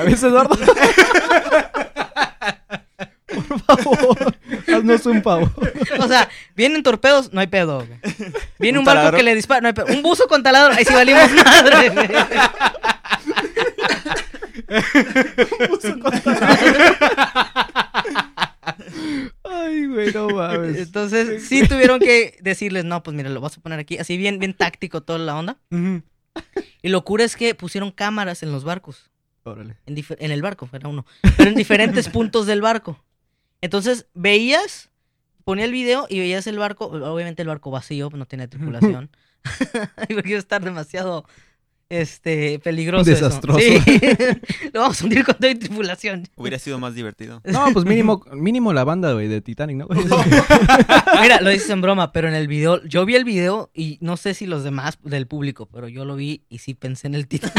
[0.00, 0.08] Güey.
[0.08, 0.56] A veces, Eduardo.
[3.26, 4.36] Por favor,
[4.74, 5.50] haznos un favor.
[5.98, 7.98] O sea, vienen torpedos, no hay pedo, güey.
[8.58, 9.16] Viene un, ¿Un barco taladro?
[9.16, 9.86] que le dispara, no hay pedo.
[9.86, 12.08] Un buzo con taladro, ahí sí valimos madre, güey.
[19.44, 20.76] Ay, güey, no mames.
[20.78, 23.98] Entonces, sí tuvieron que decirles, no, pues mira, lo vas a poner aquí.
[23.98, 25.58] Así bien, bien táctico toda la onda.
[26.82, 29.10] Y lo cura es que pusieron cámaras en los barcos.
[29.44, 29.76] Órale.
[29.86, 31.04] En, en el barco, era uno.
[31.36, 33.02] Pero en diferentes puntos del barco.
[33.60, 34.90] Entonces, veías,
[35.44, 36.86] ponía el video y veías el barco.
[36.86, 39.10] Obviamente el barco vacío, no tiene tripulación.
[40.08, 41.26] Porque iba a estar demasiado
[41.92, 43.10] este, peligroso.
[43.10, 43.26] eso.
[43.26, 43.60] Desastroso.
[43.60, 43.78] Sí.
[44.72, 46.26] lo vamos a hundir con toda tripulación.
[46.36, 47.40] Hubiera sido más divertido.
[47.52, 49.88] No, pues mínimo, mínimo la banda, güey, de Titanic, ¿no?
[51.20, 54.16] Mira, lo dices en broma, pero en el video, yo vi el video y no
[54.16, 57.28] sé si los demás del público, pero yo lo vi y sí pensé en el
[57.28, 57.54] Titanic.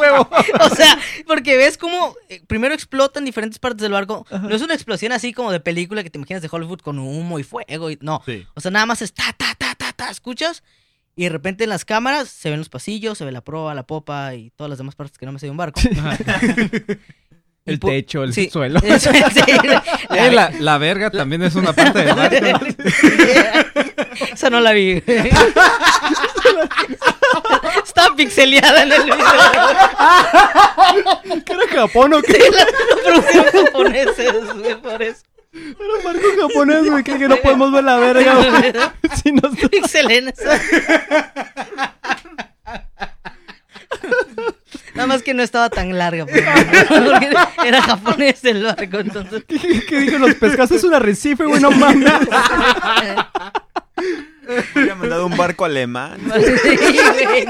[0.00, 0.28] huevo!
[0.60, 4.26] o sea, porque ves cómo eh, primero explota en diferentes partes del barco.
[4.30, 7.38] No es una explosión así como de película que te imaginas de Hollywood con humo
[7.38, 7.90] y fuego.
[7.90, 8.46] Y, no, Sí.
[8.54, 10.62] o sea, nada más es ta, ta, ta, ta, ta, escuchas.
[11.18, 13.86] Y de repente en las cámaras se ven los pasillos, se ve la proa, la
[13.86, 15.80] popa y todas las demás partes que no me sé de un barco.
[17.64, 18.78] El techo, el sí, suelo.
[18.98, 19.08] sí,
[20.10, 22.46] Eh, la, la verga también es una parte del barco.
[24.32, 25.02] Esa no la vi.
[27.84, 29.16] Está pixeleada en el video.
[31.44, 32.34] ¿Qué era Japón o qué?
[32.34, 32.66] Sí, la,
[33.64, 34.32] japoneses,
[34.80, 35.22] por eso.
[35.78, 38.72] Era un barco japonés, güey, que, que no podemos ver la verga, güey.
[39.22, 40.32] Si no está- Pixelen.
[44.94, 46.24] Nada más que no estaba tan larga.
[46.26, 47.30] por ejemplo, porque
[47.68, 49.44] era japonés el barco, entonces.
[49.46, 50.70] ¿Qué, qué dijo los pescados?
[50.70, 52.12] Es un arrecife, güey, no mames.
[54.74, 56.18] Hubiera mandado un barco alemán.
[56.32, 56.78] Sí,
[57.24, 57.46] güey,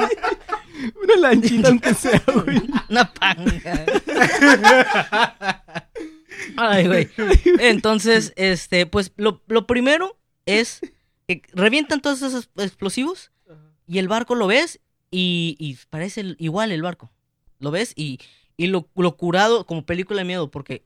[1.05, 2.62] Una lanchita aunque sea, güey.
[2.88, 3.85] Una panga.
[6.57, 7.09] Ay, güey.
[7.61, 10.81] Entonces, este, pues lo, lo primero es
[11.29, 13.33] que revientan todos esos explosivos
[13.87, 17.11] y el barco lo ves y, y parece el- igual el barco.
[17.59, 18.18] Lo ves y,
[18.57, 20.83] y lo, lo curado como película de miedo porque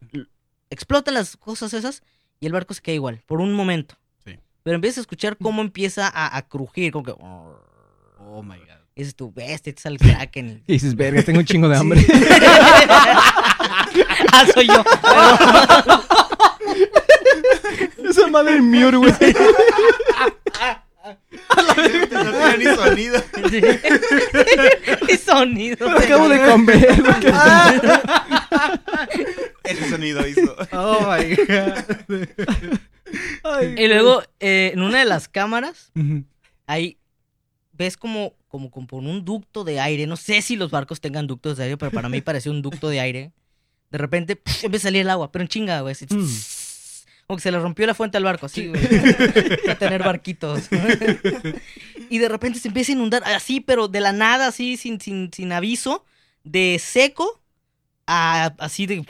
[0.70, 2.02] explotan las cosas esas
[2.38, 3.96] y el barco se queda igual por un momento.
[4.24, 4.38] Sí.
[4.62, 7.12] Pero empiezas a escuchar cómo empieza a, a crujir, como que...
[7.12, 8.66] Oh my god.
[8.94, 10.62] Y dices tú, bestia, te sale el kraken.
[10.66, 12.06] Y dices, verga, tengo un chingo de hambre.
[14.32, 14.84] ah, soy yo.
[18.10, 19.12] Esa madre es Miur, güey.
[21.56, 21.74] No
[22.08, 23.22] tenía ni sonido.
[23.50, 23.60] Sí.
[25.12, 25.90] Y sonido.
[25.90, 27.34] Lo acabo de comer, güey.
[29.64, 30.54] Ese sonido hizo.
[30.72, 31.84] Oh my god.
[33.42, 36.24] Ay, Y luego, eh, en una de las cámaras, Ujú.
[36.66, 36.96] ahí
[37.72, 40.06] ves como, como, como por un ducto de aire.
[40.06, 42.88] No sé si los barcos tengan ductos de aire, pero para mí pareció un ducto
[42.88, 43.32] de aire.
[43.90, 45.92] De repente empieza a salir el agua, pero en chinga, güey.
[45.92, 46.26] así, Mm.
[47.26, 48.82] Como que se le rompió la fuente al barco, así, güey.
[49.68, 50.68] A tener barquitos.
[52.10, 55.30] y de repente se empieza a inundar, así, pero de la nada, así, sin, sin,
[55.32, 56.04] sin aviso,
[56.42, 57.40] de seco
[58.06, 59.04] a así de.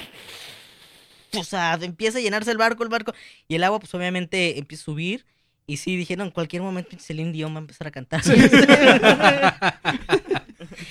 [1.38, 3.14] O sea, empieza a llenarse el barco, el barco.
[3.48, 5.24] Y el agua, pues obviamente empieza a subir.
[5.66, 8.20] Y sí, dijeron, en cualquier momento Celine Dion va a empezar a cantar.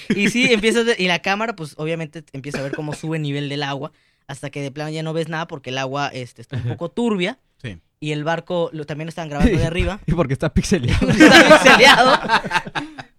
[0.10, 3.50] Y sí, empieza, y la cámara, pues obviamente empieza a ver cómo sube el nivel
[3.50, 3.92] del agua.
[4.28, 6.90] Hasta que de plano ya no ves nada porque el agua este, está un poco
[6.90, 7.40] turbia.
[7.62, 7.80] Sí.
[8.00, 10.00] Y el barco lo, también lo están grabando de arriba.
[10.06, 11.10] Y porque está pixeleado.
[11.10, 12.20] está pixeleado.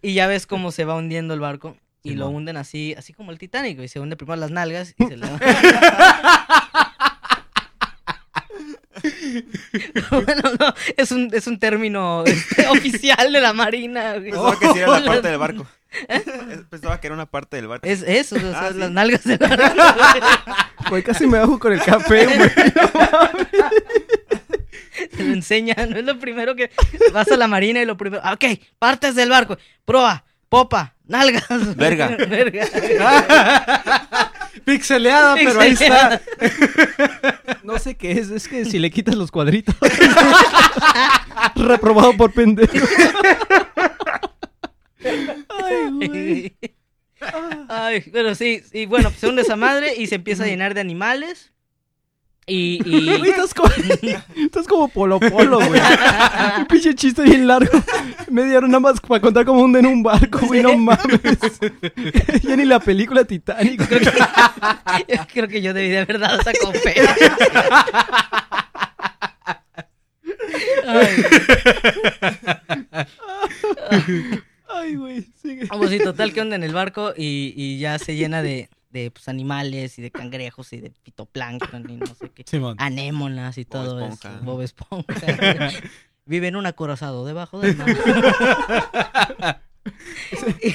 [0.02, 1.76] Y ya ves cómo se va hundiendo el barco.
[2.02, 4.94] Y Sí, lo hunden así, así como el Titanic, y se hunde primero las nalgas
[4.96, 5.26] y se le
[10.10, 14.14] bueno, no, es un, es un término este, oficial de la marina.
[14.14, 14.30] güey.
[14.30, 15.66] Pensaba que sí era la parte del barco.
[16.70, 17.87] Pensaba que era una parte del barco.
[17.87, 18.79] Es eso, o sea, Ah, sí.
[18.79, 19.64] las nalgas del barco.
[20.90, 22.50] Güey, casi me bajo con el café, güey.
[25.16, 26.70] Te lo enseñan, no es lo primero que
[27.12, 28.44] vas a la marina y lo primero, ah, ok,
[28.79, 31.76] partes del barco, proa, popa, nalgas.
[31.76, 32.09] Verga.
[32.29, 32.66] Verga.
[34.64, 36.20] Pixeleada, pero ahí está.
[37.62, 39.74] No sé qué es, es que si le quitas los cuadritos.
[41.55, 42.72] Reprobado por pendejo.
[45.04, 46.56] Ay, güey.
[47.68, 50.80] Ay, pero sí, y bueno, se hunde esa madre y se empieza a llenar de
[50.80, 51.52] animales.
[52.46, 53.70] Y, y- Güey, estás como,
[54.36, 55.80] estás como Polo Polo, güey.
[56.58, 57.70] Un pinche chiste bien largo.
[58.30, 61.38] Media hora nada más para contar cómo hunden un barco, güey, no mames.
[62.42, 63.80] ya ni la película Titanic.
[65.06, 67.36] yo creo que yo debí de haber dado esa conferencia.
[70.86, 71.24] Ay,
[74.80, 75.66] Ay, güey, sigue.
[75.66, 79.10] Vamos, y total que onda en el barco y, y ya se llena de, de
[79.10, 82.44] pues, animales y de cangrejos y de fitoplancton y no sé qué.
[82.46, 82.76] Simón.
[82.78, 84.34] Anémonas y Bob todo Esponja.
[84.36, 84.44] eso.
[84.44, 85.14] Bob Esponja.
[86.26, 87.88] Vive en un acorazado debajo del mar.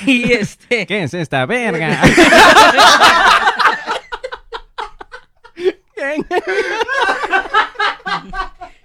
[0.05, 0.85] y este.
[0.85, 2.01] ¿Qué es esta verga?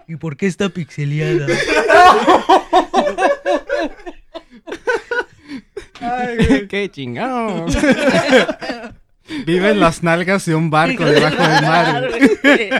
[0.07, 1.47] ¿Y por qué está pixeleada?
[6.69, 7.67] Qué chingón.
[9.47, 12.11] Vive en las nalgas de un barco debajo del mar.
[12.43, 12.71] güey.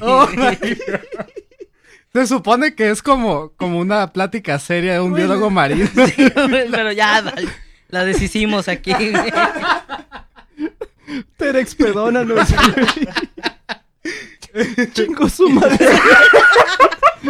[0.00, 0.56] Oh my
[2.14, 5.86] Se supone que es como, como una plática seria de un biólogo marino.
[6.06, 6.32] Sí,
[6.70, 7.48] pero ya, vale,
[7.88, 8.94] la deshicimos aquí.
[11.36, 12.48] Terex, perdónanos.
[14.92, 15.86] Chingo su madre.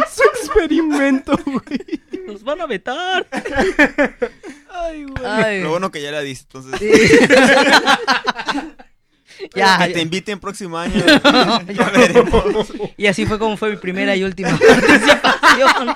[0.09, 2.01] su experimento, güey.
[2.27, 3.27] Nos van a vetar.
[4.69, 5.25] Ay, güey.
[5.25, 6.79] Ay, Lo bueno que ya la diste, entonces.
[6.79, 6.91] sí.
[9.55, 11.03] ya, que te inviten próximo año.
[11.73, 12.45] ya veremos.
[12.97, 15.95] Y así fue como fue mi primera y última participación.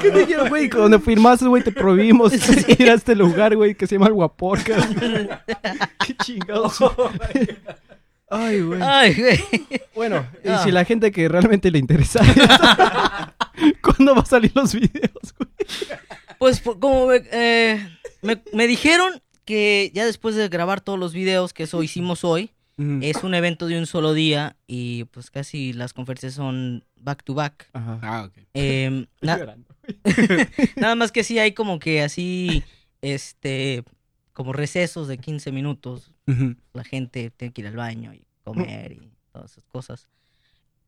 [0.00, 0.68] ¿Qué te dijeron, güey?
[0.68, 2.32] Cuando firmaste, güey, te prohibimos
[2.68, 4.76] ir a este lugar, güey, que se llama el Guaporca.
[6.04, 6.78] Qué chingados.
[8.28, 8.80] Ay, güey.
[8.82, 9.40] Ay, güey.
[9.94, 10.62] Bueno, y Ah.
[10.64, 12.20] si la gente que realmente le interesa
[13.82, 15.50] ¿Cuándo va a salir los videos, güey?
[16.38, 17.88] Pues como me, eh,
[18.22, 22.50] me- me dijeron que ya después de grabar todos los videos, que eso hicimos hoy,
[23.00, 27.32] es un evento de un solo día y pues casi las conferencias son back to
[27.32, 27.70] back.
[27.72, 27.98] Ajá.
[28.02, 28.36] Ah, ok.
[28.52, 29.74] Estoy na- llorando.
[30.76, 32.64] nada más que sí hay como que así,
[33.00, 33.82] este,
[34.34, 36.12] como recesos de 15 minutos.
[36.72, 40.08] La gente tiene que ir al baño y comer y todas esas cosas.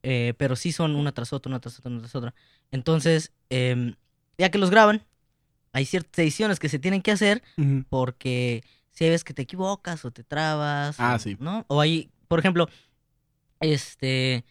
[0.03, 2.33] Eh, pero sí son una tras otra, una tras otra, una tras otra.
[2.71, 3.95] Entonces, em,
[4.37, 5.03] ya que los graban,
[5.73, 7.43] hay ciertas ediciones que se tienen que hacer
[7.89, 10.99] porque si hay veces que te equivocas o te trabas.
[10.99, 11.35] Ah, o- sí.
[11.39, 11.65] ¿No?
[11.67, 12.67] O hay, por ejemplo,
[13.59, 14.45] este,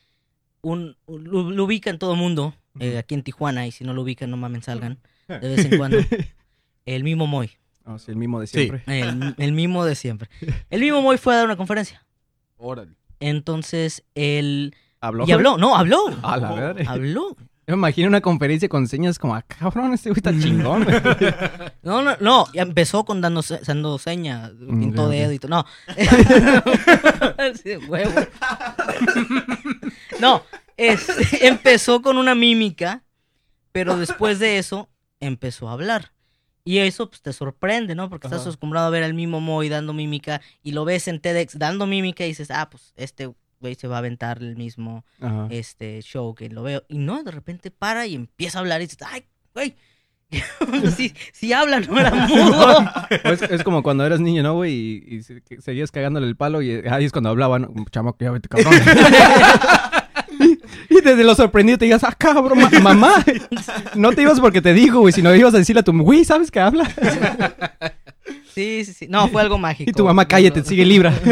[0.62, 4.02] un, lo, lo ubican todo el mundo eh, aquí en Tijuana y si no lo
[4.02, 5.98] ubican, no mamen, salgan de vez en cuando.
[6.86, 7.50] El Mimo Moy,
[7.96, 8.58] Sí, el mismo de Sí.
[8.68, 8.82] siempre.
[8.86, 10.28] el, el Mimo de siempre.
[10.68, 12.04] El Mimo Moy fue a dar una conferencia.
[12.56, 12.92] Órale.
[13.20, 14.74] Entonces, él...
[15.00, 15.24] ¿Habló?
[15.26, 15.98] Y habló, no, habló.
[16.22, 16.74] A la.
[16.86, 17.36] Habló.
[17.66, 20.84] Yo me imagino una conferencia con señas como, ah, cabrón, este güey está chingón.
[20.84, 20.96] güey".
[21.82, 25.10] No, no, no, ya empezó con dando, se- dando señas, pintó Mm, ok, ok.
[25.10, 25.50] dedo y todo.
[25.50, 25.66] No.
[27.62, 28.10] Sí, huevo.
[30.20, 30.42] No,
[30.76, 33.02] es- empezó con una mímica,
[33.72, 34.88] pero después de eso
[35.20, 36.12] empezó a hablar.
[36.64, 38.10] Y eso pues, te sorprende, ¿no?
[38.10, 41.58] Porque estás acostumbrado a ver al mismo Moy dando mímica y lo ves en TEDx
[41.58, 45.48] dando mímica y dices, ah, pues este güey se va a aventar el mismo Ajá.
[45.50, 46.84] este show que lo veo.
[46.88, 49.76] Y no, de repente para y empieza a hablar y dices, ay, güey.
[50.94, 52.84] si, si habla, no era mudo.
[53.24, 54.72] Es, es como cuando eras niño, ¿no, güey?
[54.74, 55.22] Y, y
[55.62, 57.84] seguías cagándole el palo y ahí es cuando hablaban, ¿no?
[57.90, 58.74] chamaco, ya vete, cabrón.
[61.00, 63.24] desde lo sorprendido te digas, ah, cabrón, ma- mamá.
[63.94, 66.50] No te ibas porque te dijo, güey, sino ibas a decirle a tu, güey, ¿sabes
[66.50, 66.84] que habla?
[68.54, 69.06] Sí, sí, sí.
[69.08, 69.90] No, fue algo mágico.
[69.90, 71.12] Y tu mamá, cállate, No, sigue libra.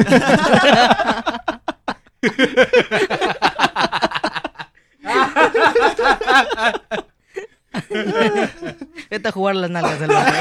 [9.11, 10.41] Vete a jugar las nalgas del barrio.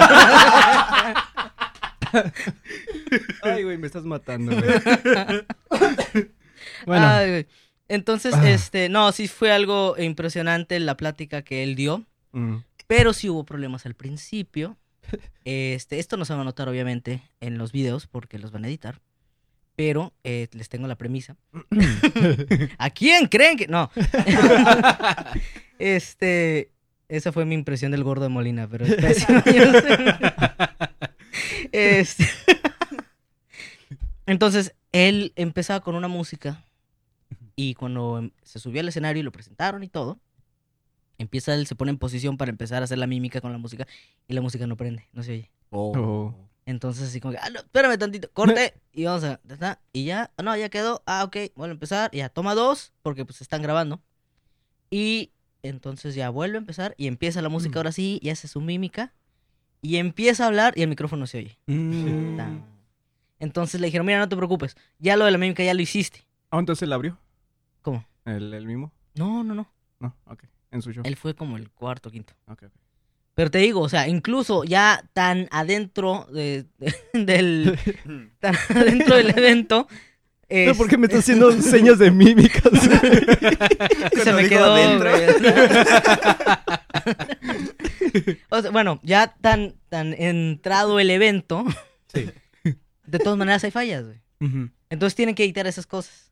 [3.43, 6.25] Ay, güey, me estás matando, güey.
[6.85, 7.47] Bueno, Ay, güey.
[7.87, 8.49] Entonces, Ah.
[8.49, 12.03] este, no, sí fue algo impresionante la plática que él dio.
[12.31, 14.77] mm, Pero sí hubo problemas al principio.
[15.43, 18.67] Este, esto no se va a notar obviamente en los videos porque los van a
[18.67, 19.01] editar.
[19.75, 21.35] Pero eh, les tengo la premisa.
[22.77, 23.67] ¿A quién creen que.?
[23.67, 23.91] No.
[25.79, 26.71] este.
[27.07, 29.41] Esa fue mi impresión del gordo de Molina, pero es pésimo.
[31.71, 32.25] Este,
[34.25, 36.63] Entonces, él empezaba con una música.
[37.55, 40.19] Y cuando em- se subió al escenario y lo presentaron y todo,
[41.17, 43.87] empieza él, se pone en posición para empezar a hacer la mímica con la música.
[44.27, 45.51] Y la música no prende, no se oye.
[45.69, 46.33] Oh.
[46.65, 49.39] Entonces, así como que, ah, no, espérame tantito, corte, y vamos a,
[49.93, 53.23] y ya, ah, no, ya quedó, ah, ok, vuelve a empezar, ya, toma dos, porque
[53.23, 54.01] pues están grabando,
[54.89, 58.61] y entonces ya vuelve a empezar, y empieza la música ahora sí, y hace su
[58.61, 59.13] mímica,
[59.83, 61.59] y empieza a hablar, y el micrófono se oye.
[61.67, 62.61] Mm.
[63.37, 66.25] Entonces le dijeron, mira, no te preocupes, ya lo de la mímica ya lo hiciste.
[66.49, 67.19] Ah, entonces él abrió.
[67.85, 68.03] ¿Cómo?
[68.25, 68.91] ¿El, el mismo?
[69.13, 70.43] No, no, no, No, ok.
[70.71, 71.03] En su show.
[71.05, 72.33] él fue como el cuarto, quinto.
[72.47, 72.73] Ok, ok.
[73.35, 77.77] Pero te digo, o sea, incluso ya tan adentro de, de- del,
[78.39, 79.87] tan adentro del evento,
[80.47, 82.63] Pero es- ¿Por qué me estás haciendo señas de mímicas?
[84.23, 84.73] Se me quedó.
[84.73, 85.11] adentro.
[88.49, 91.63] O sea, bueno, ya tan, tan entrado el evento.
[92.13, 92.29] Sí.
[93.05, 94.19] De todas maneras hay fallas, güey.
[94.89, 96.31] Entonces tienen que editar esas cosas.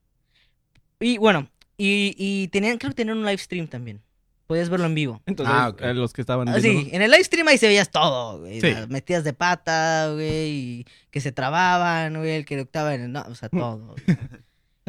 [1.04, 4.02] Y bueno, y, y tenían, creo que tenían un live stream también.
[4.48, 5.22] Podías verlo en vivo.
[5.26, 7.90] Entonces, Ah, eh, los que estaban Ah, sí, en el live stream ahí se veías
[7.92, 8.60] todo, güey.
[8.62, 8.72] Sí.
[8.72, 13.12] Las metidas de pata, güey, y que se trababan, güey, el que octava en el...
[13.12, 13.96] No, o sea, todo.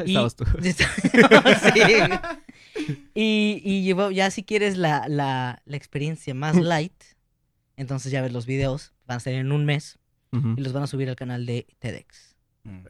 [0.05, 0.45] y- estabas tú.
[0.61, 0.73] sí.
[3.13, 7.03] Y, y llevo- ya si quieres la, la, la experiencia más light,
[7.77, 9.97] entonces ya ves los videos, van a salir en un mes
[10.57, 12.35] y los van a subir al canal de TEDx.
[12.65, 12.85] Mm.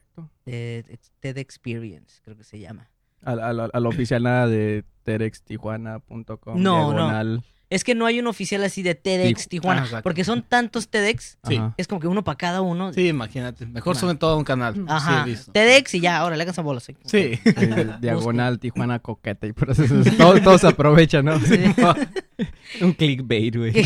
[0.45, 0.85] TED,
[1.19, 2.89] TED Experience, creo que se llama.
[3.25, 6.61] Al, al, al oficial nada de terextijuana.com.
[6.61, 6.93] No, no.
[6.93, 7.43] diagonal.
[7.67, 10.87] Es que no hay un oficial así de TEDx Tiju- Tijuana, Ah, porque son tantos
[10.87, 11.59] TEDx, Sí.
[11.77, 12.93] Es como que uno para cada uno.
[12.93, 13.65] Sí, imagínate.
[13.65, 14.85] Mejor suben todo a un canal.
[14.87, 15.35] Ajá, Sí.
[15.51, 16.83] TEDx y ya, ahora le hagan bolas.
[16.83, 16.95] ¿sí?
[17.05, 17.39] Sí.
[17.43, 21.33] Eh, diagonal Tijuana coqueta y por eso es- todo, todo se aprovecha, ¿no?
[22.81, 23.73] Un clickbait, güey.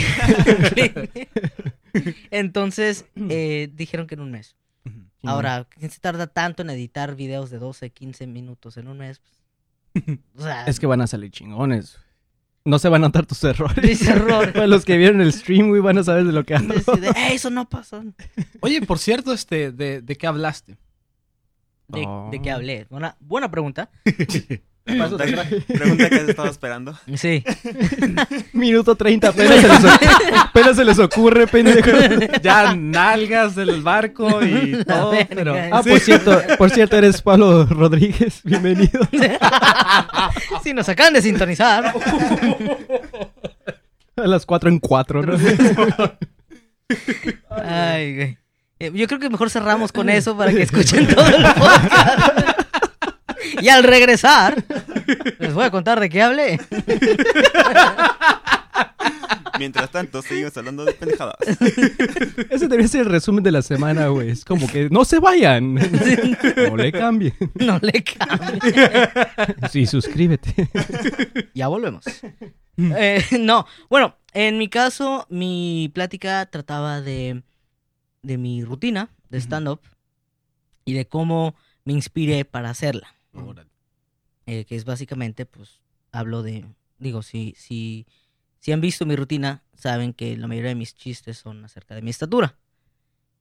[2.32, 4.56] Entonces, eh, dijeron que en un mes.
[5.24, 9.22] Ahora, ¿quién se tarda tanto en editar videos de 12, 15 minutos en un mes?
[9.94, 10.06] Pues,
[10.38, 11.98] o sea, Es que van a salir chingones.
[12.66, 13.84] No se van a notar tus errores.
[13.84, 14.54] Mis errores.
[14.70, 16.76] Los que vieron el stream, güey, van a saber de lo que hablo.
[16.76, 18.04] Así de, "Ey, eso no pasó.
[18.60, 20.78] Oye, por cierto, este, ¿de, de qué hablaste?
[21.88, 22.30] ¿De, Oh.
[22.32, 22.86] de qué hablé?
[22.90, 23.90] Buena, buena pregunta.
[24.90, 27.00] Pregunta, pregunta que has estado esperando.
[27.16, 27.44] Sí.
[28.54, 31.90] Minuto 30, apenas se les, oc- apenas se les ocurre, pendejo.
[32.42, 35.56] ya nalgas del barco y todo, pero...
[35.72, 35.90] Ah, Sí.
[35.90, 38.42] por cierto, por cierto, eres Pablo Rodríguez.
[38.44, 39.08] Bienvenido.
[40.64, 41.94] sí, nos acaban de sintonizar.
[44.18, 45.38] A las 4 en 4, ¿no?
[47.50, 48.38] Ay, güey.
[48.80, 52.59] Eh, Yo creo que mejor cerramos con eso para que escuchen todo el podcast.
[53.62, 54.64] Y al regresar,
[55.40, 56.60] les voy a contar de qué hablé.
[59.58, 61.36] Mientras tanto, seguimos hablando de pendejadas.
[62.50, 64.30] Ese debería ser el resumen de la semana, güey.
[64.30, 65.76] Es como que no se vayan.
[65.76, 67.34] No le cambien.
[67.56, 69.10] No le cambie.
[69.70, 70.70] Sí, suscríbete.
[71.54, 72.06] Ya volvemos.
[72.78, 77.44] Eh, no, bueno, en mi caso, mi plática trataba de,
[78.22, 79.82] de mi rutina de stand-up
[80.86, 83.16] y de cómo me inspiré para hacerla.
[83.34, 83.70] Órale.
[84.46, 86.66] eh, que es básicamente, pues, hablo de,
[86.98, 88.08] digo, si, si,
[88.60, 92.02] si han visto mi rutina, saben que la mayoría de mis chistes son acerca de
[92.02, 92.58] mi estatura.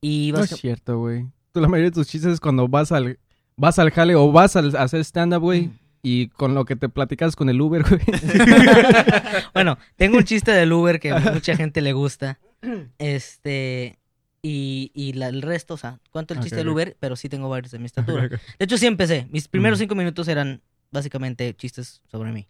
[0.01, 1.27] Y No es cierto, güey.
[1.53, 3.19] Tú la mayoría de tus chistes es cuando vas al,
[3.57, 5.71] vas al jale o vas al- a hacer stand-up, güey.
[6.03, 8.01] Y con lo que te platicas con el Uber, güey.
[9.55, 12.39] bueno, tengo un chiste del Uber que a mucha gente le gusta.
[12.99, 13.99] Este,
[14.43, 16.69] y, y la- el resto, o sea, cuento el chiste del.
[16.69, 18.29] Uber, pero sí tengo varios de mi estatura.
[18.29, 19.27] De hecho, sí empecé.
[19.31, 22.47] Mis primeros cinco minutos eran básicamente chistes sobre mí.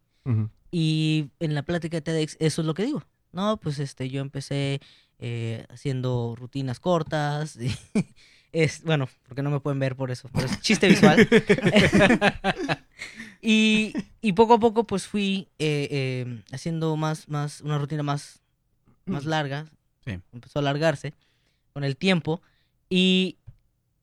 [0.71, 3.03] Y en la plática de TEDx, eso es lo que digo.
[3.33, 4.81] No, pues este, yo empecé
[5.19, 7.57] eh, haciendo rutinas cortas.
[7.57, 7.75] y
[8.53, 11.27] es, bueno, porque no me pueden ver por eso, pero es chiste visual.
[13.41, 18.41] y, y poco a poco, pues fui eh, eh, haciendo más, más, una rutina más,
[19.07, 19.67] más larga.
[20.05, 20.19] Sí.
[20.33, 21.15] Empezó a alargarse
[21.79, 22.43] con el tiempo.
[22.91, 23.39] Y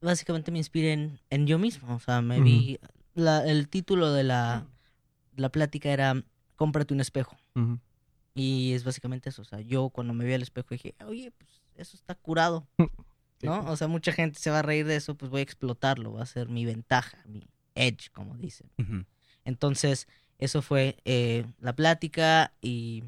[0.01, 1.93] básicamente me inspiré en, en yo mismo.
[1.93, 2.79] O sea, me vi.
[3.15, 4.65] la- el título de la,
[5.35, 6.23] la plática era
[6.55, 7.35] Cómprate un espejo.
[8.33, 9.41] Y es básicamente eso.
[9.41, 12.65] O sea, yo cuando me vi al espejo dije, oye, pues eso está curado.
[13.47, 13.71] ¿No?
[13.71, 16.13] O sea, mucha gente se va a reír de eso, pues voy a explotarlo.
[16.13, 17.45] Va a ser mi ventaja, mi
[17.75, 18.69] edge, como dicen.
[19.43, 20.07] Entonces,
[20.37, 23.03] eso fue eh, la plática y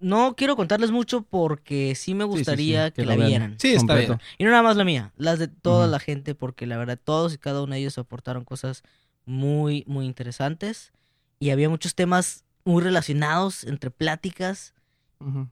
[0.00, 3.28] no quiero contarles mucho porque sí me sí, gustaría que la vean.
[3.28, 3.56] vieran.
[3.58, 4.18] Sí, está bien.
[4.38, 7.34] Y no nada más la mía, las de toda la gente, porque la verdad todos
[7.34, 8.82] y cada uno de ellos aportaron cosas
[9.24, 10.92] muy, muy interesantes
[11.38, 14.74] y había muchos temas muy relacionados entre pláticas.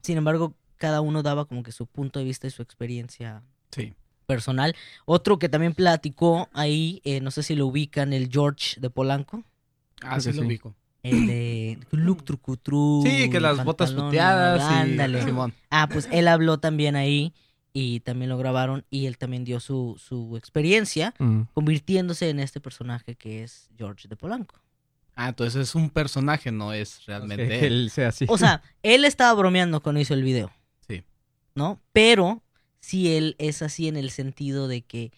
[0.01, 3.41] Sin embargo, cada uno daba como que su punto de vista y su experiencia
[3.71, 3.93] Sí.
[4.27, 4.75] personal.
[5.05, 9.43] Otro que también platicó ahí, eh, no sé si lo ubican, el George de Polanco.
[10.01, 10.75] Ah, sí, lo ubico.
[11.03, 13.03] El de look trucutru.
[13.05, 14.73] Sí, que las botas puteadas y...
[14.91, 15.23] Ándale.
[15.23, 15.53] Simón.
[15.69, 17.33] Ah, pues él habló también ahí
[17.73, 21.47] y también lo grabaron y él también dio su, su experiencia Ujú.
[21.53, 24.55] convirtiéndose en este personaje que es George de Polanco.
[25.15, 28.25] Ah, entonces es un personaje, no es realmente él sea así.
[28.29, 30.51] O sea, él estaba bromeando cuando hizo el video.
[30.87, 31.03] Sí.
[31.53, 31.79] ¿No?
[31.91, 32.41] Pero
[32.79, 35.11] sí él es así en el sentido de que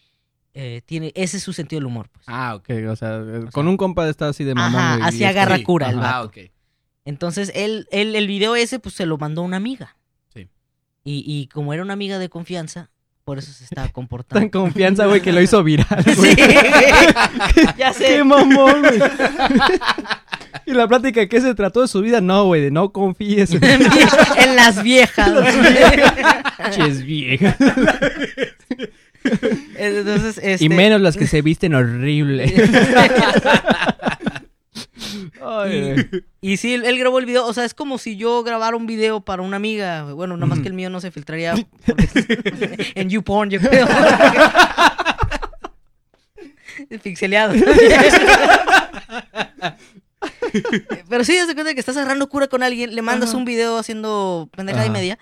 [0.56, 2.10] eh, tiene, ese es su sentido del humor.
[2.12, 2.26] Pues.
[2.28, 2.64] Ah, ok.
[2.66, 6.00] Que, o sea, con un compa está así de mamón, Ajá, así agarra cura el
[6.00, 6.28] Ah, vato.
[6.30, 6.38] ok.
[7.06, 9.96] Entonces, él, él, el video ese, pues se lo mandó una amiga.
[10.34, 10.50] Sí.
[11.04, 12.90] Y, y como era una amiga de confianza,
[13.26, 14.50] por eso se estaba Tan comportando.
[14.52, 15.88] confianza, güey, que lo hizo viral,
[16.18, 16.36] güey.
[16.36, 16.42] Sí,
[17.78, 18.06] ya sé.
[18.18, 19.00] ¡Qué mamón, güey!
[20.68, 23.52] y la plática de qué se trató de su vida, no, güey, de no confíes
[23.52, 25.32] en en las viejas.
[26.58, 27.56] pinches viejas.
[29.88, 30.66] Entonces, este...
[30.66, 32.46] Y menos las que se visten horrible.
[35.42, 36.10] Ay.
[36.42, 37.46] Y sí, él, grabó el video.
[37.46, 40.14] O sea, es como si yo grabara un video para una amiga.
[40.14, 41.56] Bueno, nada más que el mío no se filtraría
[42.96, 43.88] en YouPorn, yo creo.
[47.04, 47.54] Pixeleado.
[51.10, 53.38] Pero sí, das cuenta que estás agarrando cura con alguien, le mandas Ajá.
[53.38, 55.18] un video haciendo pendejada y media.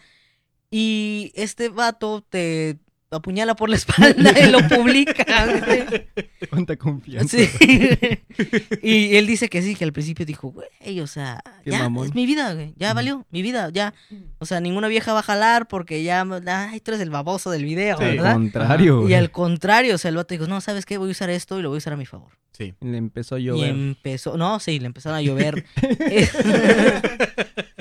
[0.72, 2.78] Y este vato te
[3.18, 5.26] apuñala por la espalda y lo publica.
[6.50, 7.38] Cuánta confianza.
[7.38, 7.50] Sí.
[8.82, 12.08] y él dice que sí, que al principio dijo, güey, o sea, Qué ya, mamón.
[12.08, 13.94] es mi vida, güey, ya valió, mi vida, ya.
[14.40, 17.64] O sea, ninguna vieja va a jalar porque ya, ay, tú eres el baboso del
[17.64, 18.04] video, Sí.
[18.04, 18.34] Al ¿verdad?
[18.34, 20.98] contrario, Y al contrario, o sea, el vato dijo, no, ¿sabes qué?
[20.98, 22.32] Voy a usar esto y lo voy a usar a mi favor.
[22.52, 22.74] Sí.
[22.82, 23.70] Le empezó a Y llover.
[23.70, 25.66] empezó, no, sí, le empezaron a llover.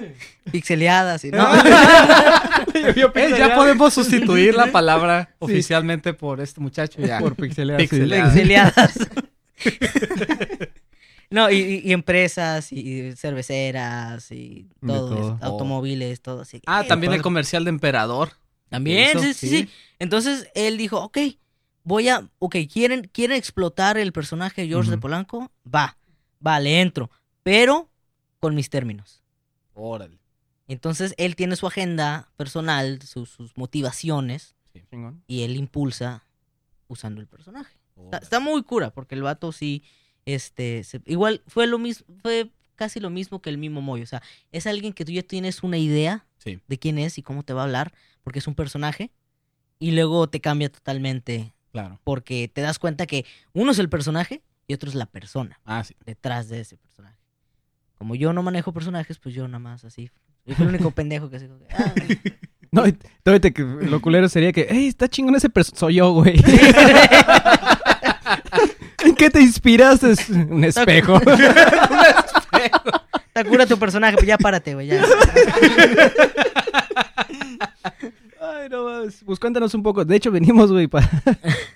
[0.50, 1.46] Pixeleadas y no.
[2.74, 7.18] Eh, ya podemos sustituir la palabra oficialmente por este muchacho ya.
[7.18, 7.42] Por sí.
[7.42, 8.98] Pixeleadas.
[11.30, 15.36] No, y, empresas, y cerveceras, y todo, todo.
[15.36, 16.60] es- automóviles, todo así.
[16.66, 18.32] Ah, Eh, también el comercial de Emperador.
[18.68, 19.68] También, sí, sí, sí.
[19.98, 21.16] Entonces él dijo, ok,
[21.84, 25.00] voy a, ok, ¿quieren, quieren explotar el personaje de George de.
[25.00, 25.50] Polanco?
[25.74, 25.96] Va,
[26.46, 27.10] va, le entro,
[27.42, 27.88] pero
[28.38, 29.21] con mis términos.
[29.74, 30.18] Órale.
[30.68, 34.54] Entonces él tiene su agenda personal, sus, sus motivaciones,
[35.26, 36.24] y él impulsa
[36.88, 37.76] usando el personaje.
[37.96, 39.82] Está, está muy cura, porque el vato sí,
[40.24, 44.04] este, se- igual fue lo mismo, fue casi lo mismo que el mismo Moyo.
[44.04, 46.58] O sea, es alguien que tú ya tienes una idea Sí.
[46.66, 47.92] de quién es y cómo te va a hablar,
[48.22, 49.10] porque es un personaje,
[49.78, 52.00] y luego te cambia totalmente, Claro.
[52.04, 55.84] porque te das cuenta que uno es el personaje y otro es la persona Ah,
[55.84, 55.94] sí.
[56.06, 57.18] detrás de ese personaje.
[58.02, 60.10] Como yo no manejo personajes, pues yo nada más así.
[60.44, 61.48] Yo fui el único pendejo que se...
[61.72, 61.94] Ah,
[62.72, 62.82] No,
[63.38, 65.78] te- que lo culero sería que, hey, está chingón ese personaje.
[65.78, 66.34] Soy yo, güey.
[69.04, 70.10] ¿En qué te inspiraste?
[70.10, 71.20] Es Un espejo.
[73.28, 75.04] Está cura tu personaje, pues ya párate, güey, ya.
[78.40, 79.22] Ay, no más.
[79.24, 80.04] Pues cuéntanos un poco.
[80.04, 81.08] De hecho, venimos, güey, para...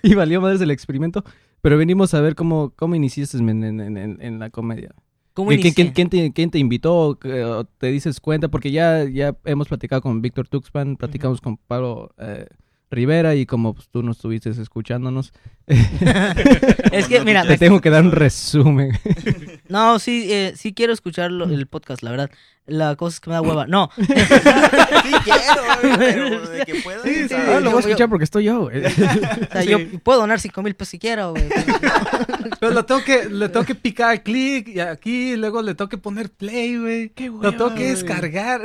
[0.03, 1.23] y valió madres el experimento.
[1.61, 4.91] Pero venimos a ver cómo, cómo iniciaste en- en- en la comedia.
[5.37, 7.19] ¿Cómo ¿Quién, quién- te, quién te invitó?
[7.21, 8.47] ¿Qué- o ¿Te dices cuenta?
[8.47, 12.47] Porque ya, ya hemos platicado con Víctor Tuxpan, platicamos con Pablo eh,
[12.89, 15.33] Rivera y como pues, tú no estuviste escuchándonos,
[16.91, 18.91] Es que, mira, te tengo que dar un resumen.
[19.69, 22.31] no, sí, eh, sí quiero escuchar lo- el podcast, la verdad.
[22.65, 23.65] La cosa es que me da hueva.
[23.65, 24.05] No, Sí
[25.23, 27.01] quiero, güey, pero de que pueda.
[27.01, 27.33] Sí, sí.
[27.33, 28.85] Ah, lo voy a escuchar porque estoy yo, güey.
[28.85, 31.47] o sea, yo puedo donar cinco mil pesos si quiero, güey.
[32.59, 35.97] Pero lo tengo que, le tengo que picar clic y aquí, luego le tengo que
[35.97, 37.09] poner play, güey.
[37.09, 37.89] Qué Lo tengo que güey.
[37.91, 38.61] descargar.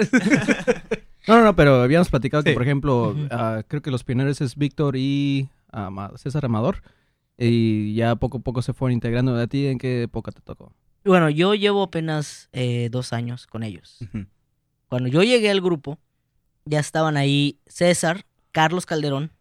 [1.28, 2.54] No, no, no, pero habíamos platicado que, Sí.
[2.54, 6.82] por ejemplo, ah, creo que los pioneros es Víctor y Ama- César Amador.
[7.38, 9.36] Y ya poco a poco se fueron integrando.
[9.36, 10.72] ¿A ti en qué época te tocó?
[11.04, 13.98] Bueno, yo llevo apenas eh, dos años con ellos.
[14.88, 15.98] Cuando yo llegué al grupo,
[16.64, 19.32] ya estaban ahí César, Carlos Calderón,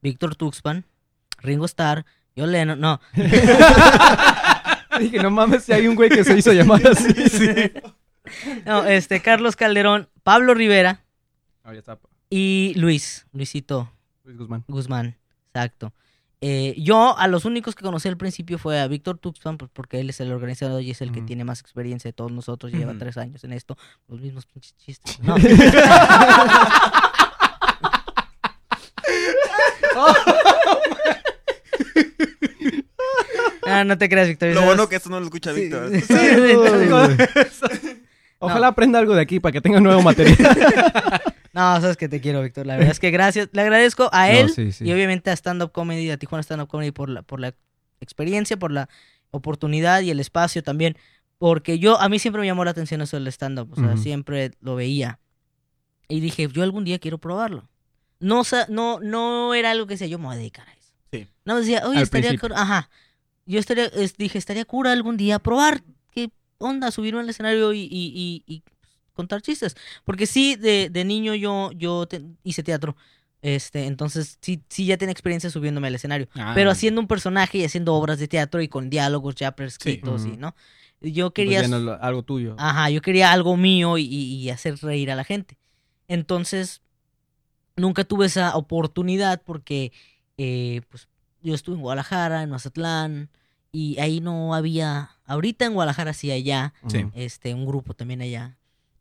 [0.00, 0.84] Víctor Tuxpan,
[1.38, 2.04] Ringo Starr,
[2.36, 3.00] yo Lennon, no,
[4.98, 7.08] Dije, no mames, si hay un güey que se hizo llamar así.
[8.66, 11.02] no, este, Carlos Calderón, Pablo Rivera
[11.64, 11.98] Ah, ya está.
[12.28, 13.90] y Luis, Luisito
[14.24, 14.64] Luis Guzmán.
[14.68, 15.16] Guzmán,
[15.48, 15.92] exacto.
[16.42, 20.00] Eh, yo a los únicos que conocí al principio fue a Víctor Tuxpan, pues, porque
[20.00, 22.94] él es el organizador y es el que tiene más experiencia de todos nosotros, lleva
[22.98, 23.76] tres años en esto,
[24.08, 25.20] los mismos pinches chistes.
[25.20, 25.36] No.
[33.66, 34.48] Ah, no te creas, Víctor.
[34.48, 34.66] Lo ¿sabes?
[34.66, 35.90] bueno que eso no lo escucha Víctor.
[36.00, 36.14] Sí,
[38.38, 40.36] Ojalá aprenda algo de aquí para que tenga nuevo material.
[41.52, 42.66] No, sabes que te quiero, Víctor.
[42.66, 43.48] La verdad es que gracias.
[43.52, 44.84] Le agradezco a No, él sí, sí.
[44.84, 47.54] y obviamente a Stand Up Comedy, a Tijuana Stand Up Comedy por la, por la
[48.00, 48.88] experiencia, por la
[49.30, 50.96] oportunidad y el espacio también.
[51.38, 53.72] Porque yo, a mí siempre me llamó la atención eso del stand-up.
[53.72, 55.18] O sea, siempre lo veía.
[56.08, 57.68] Y dije, yo algún día quiero probarlo.
[58.18, 60.92] No, no, no era algo que decía, yo me voy a dedicar a eso.
[61.10, 61.26] Sí.
[61.46, 62.90] No, decía, oye, Al estaría cura- Ajá.
[63.46, 67.80] Yo estaría, es- dije, estaría cura algún día probar qué onda, subirme al escenario y,
[67.84, 68.62] y, y- y
[69.20, 69.76] contar chistes.
[70.04, 72.96] Porque sí, de, de niño yo, yo te- hice teatro.
[73.42, 76.28] Este, entonces sí, sí ya tenía experiencia subiéndome al escenario.
[76.34, 80.26] Ah, pero haciendo un personaje y haciendo obras de teatro y con diálogos ya prescritos,
[80.26, 80.54] y, ¿no?
[81.00, 82.54] Yo Pues quería no algo tuyo.
[82.58, 85.56] Ajá, yo quería algo mío y, hacer reír a la gente.
[86.08, 86.82] Entonces,
[87.76, 89.92] nunca tuve esa oportunidad porque,
[90.36, 91.08] eh, pues,
[91.42, 93.30] yo estuve en Guadalajara, en Mazatlán,
[93.72, 97.06] y ahí no había, ahorita en Guadalajara sí allá, Sí.
[97.14, 98.58] Este, un grupo también allá.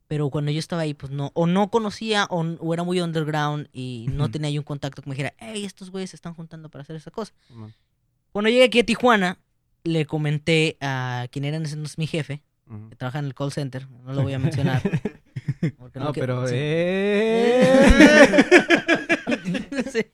[0.09, 3.69] Pero cuando yo estaba ahí, pues no, o no conocía, o, o era muy underground
[3.71, 6.67] y no tenía ahí un contacto que me dijera, hey, estos güeyes se están juntando
[6.69, 7.31] para hacer esa cosa.
[8.31, 9.37] Cuando llegué aquí a Tijuana,
[9.83, 12.41] le comenté a quien era en ese entonces mi jefe,
[12.89, 14.81] que trabaja en el call center, no lo voy a mencionar.
[15.95, 16.47] No, pero...
[16.47, 16.53] sí.
[16.55, 18.45] eh.
[19.91, 20.05] Sí.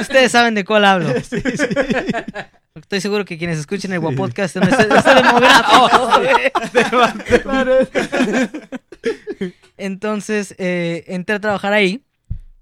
[0.00, 1.10] Ustedes saben de cuál hablo.
[2.74, 4.16] Estoy seguro que quienes escuchen el Sí.
[4.16, 5.88] podcast no está, está demográfico.
[9.76, 12.02] Entonces, eh, entré a trabajar ahí.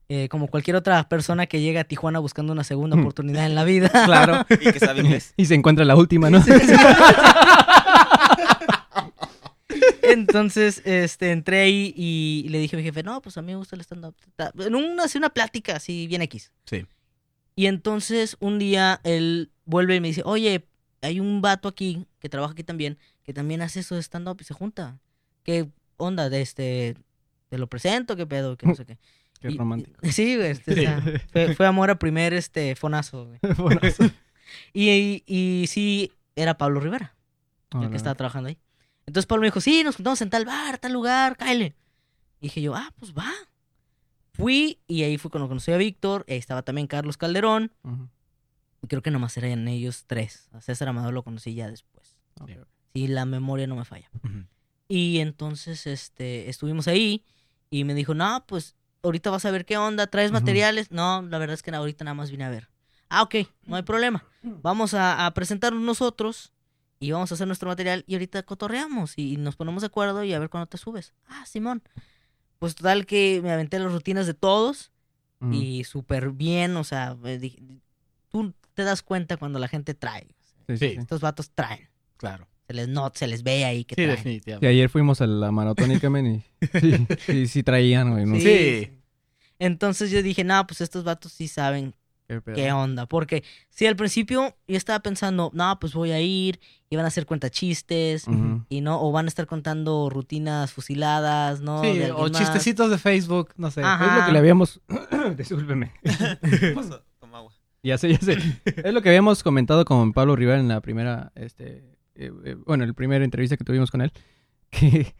[0.09, 3.65] eh, como cualquier otra persona que llega a Tijuana buscando una segunda oportunidad en la
[3.65, 3.89] vida.
[4.05, 4.45] Claro.
[4.51, 5.33] Y que sabe inglés.
[5.39, 6.43] Y se encuentra la última, ¿no?
[10.03, 13.57] Entonces, este, entré ahí y le dije a mi jefe, no, pues a mí me
[13.57, 14.15] gusta el stand-up.
[14.37, 16.53] Ta- En una, una plática así bien X.
[16.67, 16.85] Sí.
[17.57, 20.67] Y entonces un día él vuelve y me dice, oye,
[21.01, 24.45] hay un vato aquí que trabaja aquí también, que también hace eso de stand-up y
[24.45, 24.99] se junta.
[25.43, 25.69] ¿Qué
[26.05, 26.29] onda?
[26.31, 26.97] De este,
[27.49, 28.99] te lo presento, qué pedo, que no sé qué.
[29.41, 29.99] Qué Y- romántico.
[30.11, 30.81] Sí, güey, este, o Sí.
[30.83, 33.27] sea, fue, fue amor a primer este fonazo.
[33.27, 33.39] güey.
[33.59, 33.81] Bueno,
[34.75, 37.15] Y, y, sí, era Pablo Rivera.
[37.71, 38.59] Ah, el que estaba trabajando ahí.
[39.07, 41.75] Entonces Pablo me dijo, sí, nos juntamos en tal bar, tal lugar, cáele.
[42.41, 43.33] Y dije yo, ah, pues va.
[44.35, 48.09] Fui y ahí fue cuando conocí a Víctor, ahí estaba también Carlos Calderón, Ujú.
[48.83, 50.49] y creo que nomás eran ellos tres.
[50.53, 52.17] A César Amador lo conocí ya después.
[52.41, 52.51] Ok.
[52.95, 54.09] Si la memoria no me falla.
[54.23, 54.45] Ujú.
[54.95, 57.25] Y entonces este, estuvimos ahí
[57.71, 60.91] y me dijo, no, pues ahorita vas a ver qué onda, traes materiales.
[60.91, 62.69] No, la verdad es que ahorita nada más vine a ver.
[63.09, 64.23] Ah, ok, no hay problema.
[64.43, 66.53] Vamos a, a presentarnos nosotros
[67.01, 70.35] y vamos a hacer nuestro material y ahorita cotorreamos y nos ponemos de acuerdo y
[70.35, 71.15] a ver cuándo te subes.
[71.27, 71.83] Ah, Simón.
[72.59, 74.93] Pues total que me aventé las rutinas de todos
[75.51, 77.63] y súper bien, o sea, dije,
[78.29, 80.37] tú te das cuenta cuando la gente trae.
[80.69, 80.77] Sí.
[80.77, 80.97] sí.
[80.99, 81.89] Estos vatos traen.
[82.19, 82.47] Claro.
[82.67, 84.17] Se les nota, se les ve ahí que Sí, traen.
[84.17, 84.67] Definitivamente.
[84.69, 86.45] ayer fuimos a la maratónica, men, y
[86.81, 88.25] sí, sí, sí traían, güey.
[88.27, 88.91] No Sí.
[89.59, 91.95] Entonces yo dije, no, pues estos vatos sí saben
[92.55, 93.07] qué onda.
[93.07, 96.59] Porque si al principio yo estaba pensando, no, pues voy a ir
[96.89, 98.65] y van a hacer cuentachistes Ujú.
[98.69, 101.83] y no, o van a estar contando rutinas fusiladas, ¿no?
[101.83, 102.33] Sí, De o más.
[102.33, 103.83] chistecitos de Facebook, no sé.
[103.83, 104.07] Ajá.
[104.15, 104.81] Es lo que le habíamos...
[105.37, 105.93] Discúlpeme.
[106.75, 107.53] Pasa, toma agua.
[107.85, 108.39] Ya sé, ya sé.
[108.65, 111.85] es lo que habíamos comentado con Pablo Rivera en la primera, este,
[112.17, 114.13] eh, eh, bueno, el primer entrevista que tuvimos con él,
[114.71, 115.13] que,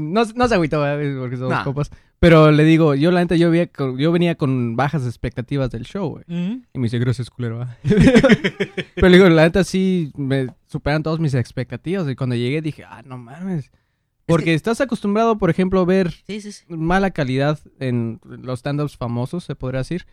[0.00, 1.18] no, no se agüitó, ¿verdad?
[1.20, 1.64] porque somos Nah.
[1.64, 5.84] copas, pero le digo, yo la neta, yo, vi- yo venía con bajas expectativas del
[5.84, 6.24] show, güey.
[6.28, 7.58] Y me dice, gracias, culero.
[7.60, 7.76] ¿va?"
[8.94, 12.84] pero le digo, la neta, sí, me superan todas mis expectativas, y cuando llegué dije,
[12.84, 13.70] ah, no mames.
[14.26, 16.64] Porque estás acostumbrado, por ejemplo, a ver Sí, sí, sí.
[16.68, 20.06] mala calidad en los stand-ups famosos, se podría decir.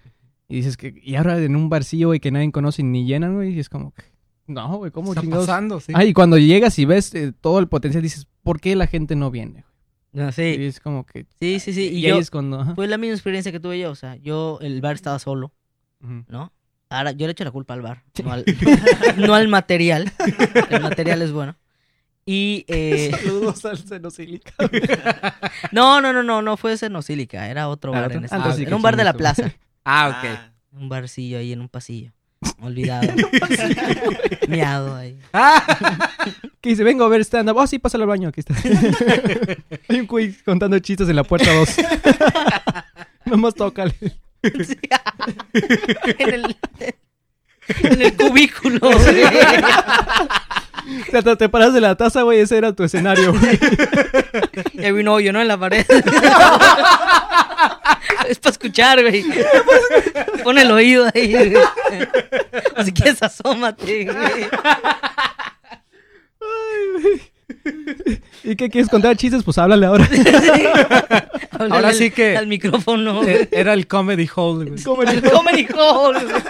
[0.47, 3.53] Y dices que, y ahora en un barcillo, güey, que nadie conoce ni llenan, güey,
[3.53, 4.01] y es como, que,
[4.49, 5.47] no, güey, ¿cómo está chingados?
[5.47, 5.93] pasando, sí.
[5.95, 9.15] Ah, y cuando llegas y ves eh, todo el potencial, dices, ¿por qué la gente
[9.15, 9.63] no viene?
[10.11, 11.89] No, Y sí, es como que, sí, sí, sí.
[11.93, 12.75] y, Y, ahí yo, es cuando, ajá.
[12.75, 13.91] fue la misma experiencia que tuve yo.
[13.91, 15.53] O sea, yo, el bar estaba solo,
[16.03, 16.25] Ujú.
[16.27, 16.51] ¿no?
[16.89, 18.43] Ahora, yo le echo la culpa al bar, no al,
[19.17, 20.11] no al material.
[20.71, 21.55] El material es bueno.
[22.25, 24.51] Y, eh, Saludos al Cenocílica.
[25.71, 28.05] no, no, no, no, no fue Cenocílica, era otro Ah, bar.
[28.07, 28.17] otro.
[28.19, 29.51] en ese- Ah, entonces sí era un bar de la plaza.
[29.85, 30.29] Ah, ok.
[30.39, 32.11] Ah, Un barcillo ahí en un pasillo.
[32.61, 33.07] Olvidado.
[34.47, 35.17] Miado ahí.
[36.61, 37.55] Que dice, vengo a ver stand-up.
[37.55, 38.53] Oh, sí, pásalo al baño, aquí está.
[39.87, 41.69] Hay un güey contando chistes en la puerta 2.
[43.25, 43.95] Nomás tócale.
[44.43, 44.77] Sí.
[46.17, 46.57] en, el,
[47.83, 48.79] en el cubículo.
[48.81, 49.23] güey.
[51.07, 53.59] O sea, te, te paras de la taza, güey, ese era tu escenario, güey.
[54.81, 55.41] Y había un hoyo, ¿no?
[55.41, 55.85] En la pared.
[58.29, 59.23] es para escuchar, güey.
[60.43, 61.31] Pon el oído ahí.
[61.33, 61.53] güey.
[62.77, 64.47] O si quieres, asómate, güey.
[68.43, 69.43] ¿Y qué quieres contar chistes?
[69.43, 70.07] Pues háblale ahora.
[71.51, 73.23] Háblale Ahora al- sí que- Al micrófono.
[73.23, 74.81] Eh, Era el comedy hall, güey.
[74.83, 76.43] ¿Cómo Al comedy hall, güey.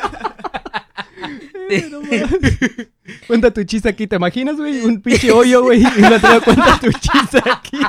[3.28, 4.82] Cuenta tu chiste aquí, ¿te imaginas, güey?
[4.82, 7.80] Un pinche hoyo, güey, y no te cuenta tu chiste aquí.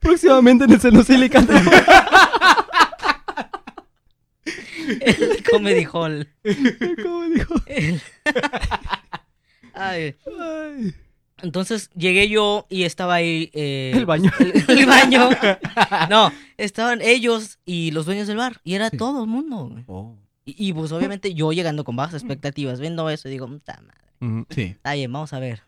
[0.00, 1.44] Próximamente en el Cenocílica.
[5.00, 6.28] El comedy hall.
[7.02, 7.54] ¿Cómo dijo?
[7.66, 8.00] El-
[9.74, 10.94] Ay, Ay.
[11.42, 13.50] Entonces llegué yo y estaba ahí.
[13.52, 14.30] eh, El baño.
[14.38, 15.28] El, el baño.
[16.10, 18.60] No, estaban ellos y los dueños del bar.
[18.64, 19.74] Y era todo el mundo.
[19.86, 20.16] Oh.
[20.44, 24.46] Y, y, pues obviamente yo llegando con bajas expectativas, viendo eso, digo, puta madre.
[24.50, 24.62] Sí.
[24.62, 25.62] Está bien, vamos a ver.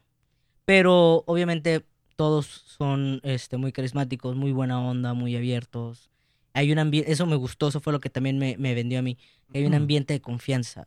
[0.65, 1.85] Pero obviamente
[2.17, 6.11] todos son este, muy carismáticos, muy buena onda, muy abiertos.
[6.53, 9.03] Hay un ambiente, eso me gustó, eso fue lo que también me, me vendió a
[9.03, 9.19] mí.
[9.53, 10.87] Hay un ambiente de confianza.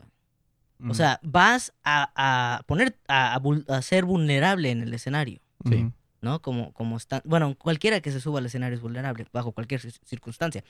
[0.90, 5.92] O sea, vas a, a poner, a, a ser vulnerable en el escenario, sí.
[6.22, 6.42] ¿no?
[6.42, 10.00] Como, como está, bueno, cualquiera que se suba al escenario es vulnerable, bajo cualquier cir-
[10.06, 10.64] circunstancia.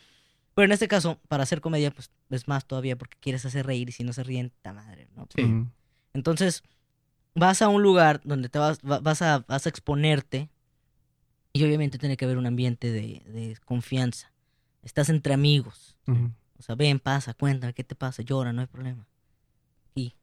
[0.53, 3.89] Pero en este caso, para hacer comedia, pues es más todavía porque quieres hacer reír
[3.89, 5.27] y si no se ríen, ta madre, ¿no?
[5.35, 5.43] Sí.
[6.13, 6.63] Entonces,
[7.35, 10.49] vas a un lugar donde te vas, va- vas, a, vas a exponerte
[11.53, 14.31] y obviamente tiene que haber un ambiente de, de confianza.
[14.83, 15.97] Estás entre amigos.
[16.59, 18.21] O sea, ven, pasa, cuéntame, ¿qué te pasa?
[18.23, 19.05] Llora, no hay problema.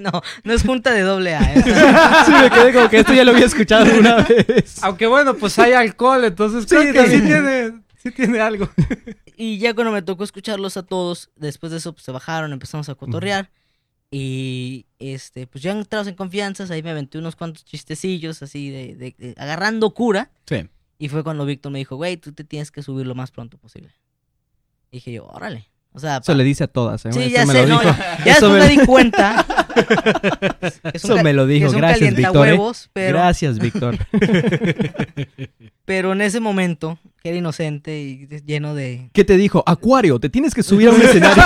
[0.00, 1.54] No, no es junta de doble A.
[1.54, 1.62] ¿eh?
[2.26, 4.16] Sí, me quedé como que esto ya lo había escuchado alguna
[4.48, 4.82] vez.
[4.82, 8.68] Aunque bueno, pues hay alcohol, entonces Sí, creo que sí tiene, sí tiene algo.
[9.36, 12.88] Y ya cuando me tocó escucharlos a todos, después de eso pues, se bajaron, empezamos
[12.88, 13.50] a cotorrear.
[14.10, 18.94] Y este, pues ya entrados en confianzas, ahí me aventé unos cuantos chistecillos así de,
[18.94, 20.30] de- de- agarrando cura.
[20.46, 20.68] Sí.
[20.98, 23.56] Y fue cuando Víctor me dijo, güey, tú te tienes que subir lo más pronto
[23.56, 23.90] posible.
[24.90, 25.70] Y dije yo, órale.
[25.94, 27.12] O sea, Eso le dice a todas, ¿eh?
[27.12, 27.94] Sí, ya me sé, lo no, dijo.
[28.24, 29.44] ya, Eso me- me di cuenta.
[30.62, 31.66] es Eso me lo dijo.
[31.66, 32.48] es Gracias, Víctor.
[32.48, 32.58] ¿eh?
[32.94, 33.98] pero, Gracias, Víctor.
[35.84, 39.10] pero en ese momento, que era inocente y lleno de...
[39.12, 39.62] ¿Qué te dijo?
[39.66, 41.42] Acuario, te tienes que subir a un escenario.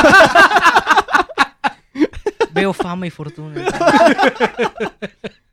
[2.52, 3.64] Veo fama y fortuna.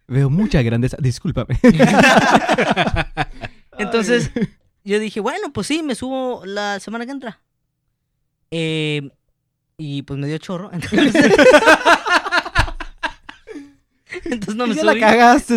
[0.08, 0.98] Veo mucha grandeza.
[1.00, 1.60] Discúlpame.
[3.78, 4.32] Entonces,
[4.84, 7.40] yo dije, bueno, pues sí, me subo la semana que entra.
[8.56, 9.10] Eh,
[9.78, 10.70] y pues me dio chorro.
[10.74, 11.34] Entonces,
[14.26, 15.02] entonces no me ya la subí.
[15.02, 15.56] cagaste.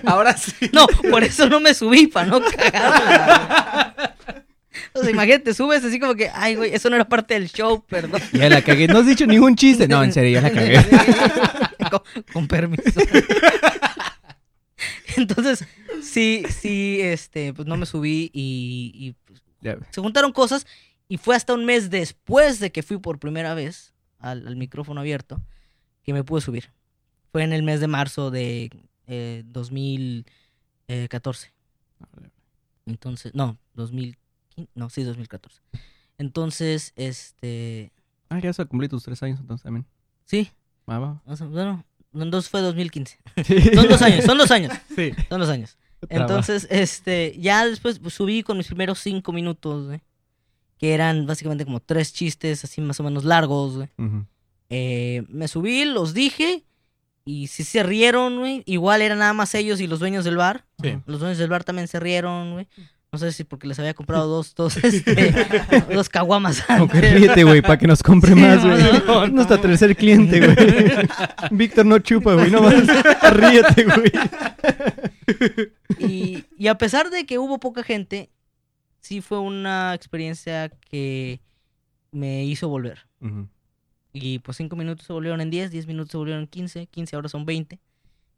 [0.04, 0.52] Ahora sí.
[0.72, 4.16] No, por eso no me subí, para no cagarla.
[4.94, 7.84] O sea, imagínate, subes así como que, ay, güey, eso no era parte del show,
[7.86, 8.20] perdón.
[8.32, 8.88] Ya la cagué.
[8.88, 9.86] No has dicho ningún chiste.
[9.86, 10.84] No, en serio, ya la cagué.
[11.90, 12.02] con,
[12.32, 13.00] con permiso.
[15.16, 15.64] Entonces,
[16.02, 19.40] sí, sí, este, pues no me subí y, y, pues,
[19.90, 20.66] se juntaron cosas
[21.08, 25.00] y fue hasta un mes después de que fui por primera vez al, al micrófono
[25.00, 25.40] abierto
[26.02, 26.70] que me pude subir.
[27.32, 28.70] Fue en el mes de marzo de
[29.06, 31.52] eh, 2014.
[32.86, 35.60] Entonces, no, 2015, no, sí, 2014.
[36.18, 37.92] Entonces, este,
[38.30, 39.86] Ah, ya se cumplí tus tres años entonces también.
[40.24, 40.50] sí,
[40.86, 41.22] Ah, va.
[41.26, 41.84] o sea, bueno,
[42.14, 43.18] entonces fue 2015.
[43.74, 45.12] Son dos años, son dos años, Sí.
[45.28, 45.76] son dos años.
[46.08, 50.00] Entonces, este, ya después pues, subí con mis primeros cinco minutos, güey,
[50.78, 53.88] que eran básicamente como tres chistes así más o menos largos, güey.
[54.70, 56.64] Eh, me subí, los dije
[57.24, 58.62] y sí se rieron, güey.
[58.66, 60.64] Igual eran nada más ellos y los dueños del bar.
[60.82, 60.98] Sí.
[61.06, 62.68] Los dueños del bar también se rieron, güey.
[63.10, 65.34] No sé si porque les había comprado dos, dos, este,
[65.94, 67.14] dos caguamas antes.
[67.14, 68.82] ríete, güey, para que nos compre Sí, más, güey.
[69.06, 70.56] no, no, Nuestro tercer cliente, güey.
[71.50, 72.50] Víctor no chupa, güey.
[72.50, 72.74] No más.
[73.32, 74.12] Ríete, güey.
[75.98, 78.30] Y, y a pesar de que hubo poca gente,
[79.08, 81.40] sí fue una experiencia que
[82.12, 83.06] me hizo volver.
[83.22, 83.48] Ujú.
[84.12, 87.16] Y pues 5 minutos se volvieron en 10, 10 minutos se volvieron en 15, 15
[87.16, 87.78] ahora son 20.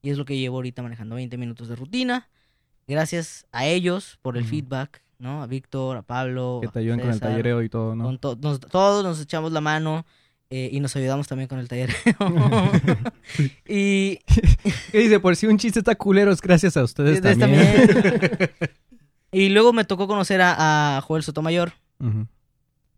[0.02, 2.28] Y es lo que llevo ahorita manejando 20 minutos de rutina.
[2.86, 4.50] Gracias a ellos por el Ujú.
[4.50, 5.42] feedback, ¿no?
[5.42, 6.60] A Víctor, a Pablo.
[6.62, 8.04] Que te ayudan con el tallereo y todo, ¿no?
[8.04, 10.04] con to- nos- todos nos echamos la mano
[10.50, 11.94] eh, y nos ayudamos también con el tallereo.
[13.68, 14.18] y
[14.92, 15.20] ¿Qué dice?
[15.20, 17.86] Por si un chiste está culero, es gracias a ustedes Ustedes también.
[17.86, 18.50] también.
[19.32, 21.72] y luego me tocó conocer a, a Joel Sotomayor.
[21.98, 22.26] Ujú,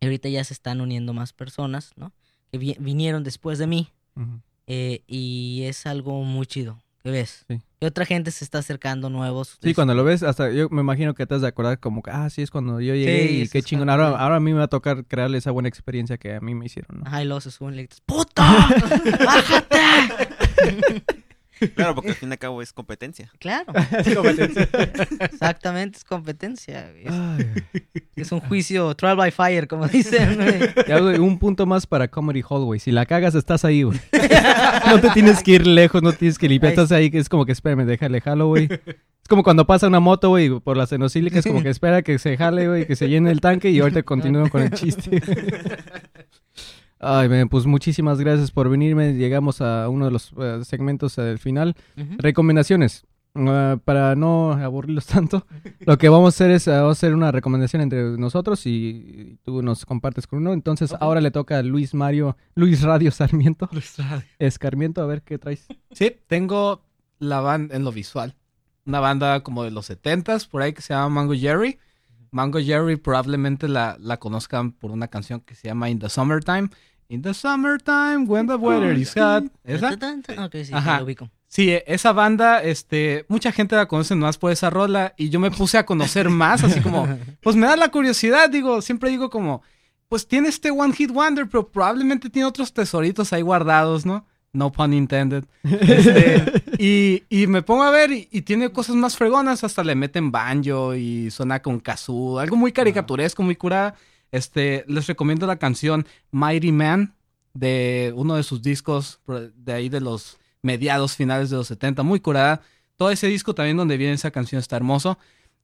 [0.00, 2.12] Y ahorita ya se están uniendo más personas, ¿no?
[2.50, 3.88] Que vi- vinieron después de mí.
[4.66, 6.78] eh, y es algo muy chido.
[7.02, 7.44] ¿Qué ves?
[7.48, 7.60] Sí.
[7.80, 9.58] Que otra gente se está acercando nuevos.
[9.60, 12.00] Sí, Es- cuando lo ves, hasta yo me imagino que te has de acordar como
[12.00, 13.88] que, ah, sí, es cuando yo llegué Sí, y qué chingón.
[13.88, 16.40] cuando- Ahora, ahora a mí me va a tocar crearle esa buena experiencia que a
[16.40, 17.06] mí me hicieron, ¿no?
[17.06, 18.44] Ajá, y luego se suben y le gritas, ¡Puta!
[19.26, 19.78] ¡Bájate!
[21.74, 23.30] Claro, porque al fin y al cabo es competencia.
[23.38, 23.72] claro.
[25.20, 26.90] Exactamente, es competencia.
[26.90, 27.06] güey.
[27.06, 27.46] Es, Ay,
[28.16, 30.38] es un juicio trial by fire, como dicen.
[31.20, 32.80] un punto más para Comedy Hall, güey.
[32.80, 33.98] Si la cagas, estás ahí, güey.
[34.86, 36.70] No te tienes que ir lejos, no tienes que limpiar.
[36.70, 38.68] Ahí Estás ahí, que es como que espérame, déjale jalo, güey.
[39.22, 42.18] Es como cuando pasa una moto, güey, por la cenocílica, es como que espera que
[42.18, 45.22] se jale, güey, que se llene el tanque y ahorita continúo con el chiste.
[47.02, 49.14] Ay, men, pues muchísimas gracias por venirme.
[49.14, 51.74] Llegamos a uno de los eh, segmentos del final.
[51.96, 52.14] Ujú.
[52.18, 53.04] Recomendaciones.
[53.34, 55.46] Ah, para no aburrirlos tanto,
[55.80, 59.38] lo que vamos a hacer es ah, vamos a hacer una recomendación entre nosotros y
[59.42, 60.52] tú nos compartes con uno.
[60.52, 63.68] Entonces, ahora le toca a Luis Mario, Luis Radio Sarmiento.
[64.38, 65.66] Escarmiento, a ver qué traes.
[65.92, 66.84] Sí, tengo
[67.18, 68.36] la banda en lo visual.
[68.84, 71.78] Una banda como de los 70s, por ahí que se llama Mango Jerry.
[72.32, 76.70] Mango Jerry probablemente la, la conozcan por una canción que se llama In the Summertime.
[77.12, 79.44] In the summertime, when the weather is hot.
[79.64, 79.92] ¿Esa?
[80.46, 80.96] Ok, sí, Ajá.
[81.00, 81.30] lo ubico.
[81.46, 85.50] Sí, esa banda, este, mucha gente la conoce más por esa rola y yo me
[85.50, 87.06] puse a conocer más, así como,
[87.42, 89.60] pues me da la curiosidad, digo, siempre digo como,
[90.08, 94.24] pues tiene este One Hit Wonder, pero probablemente tiene otros tesoritos ahí guardados, ¿no?
[94.54, 95.44] No pun intended.
[95.64, 99.94] Este, y, y me pongo a ver y, y tiene cosas más fregonas, hasta le
[99.94, 103.96] meten banjo y suena con kazoo, algo muy caricaturesco, muy curada.
[104.32, 107.14] Este, les recomiendo la canción Mighty Man
[107.54, 112.20] de uno de sus discos de ahí de los mediados finales de los 70, muy
[112.20, 112.62] curada.
[112.96, 115.18] Todo ese disco también donde viene esa canción está hermoso.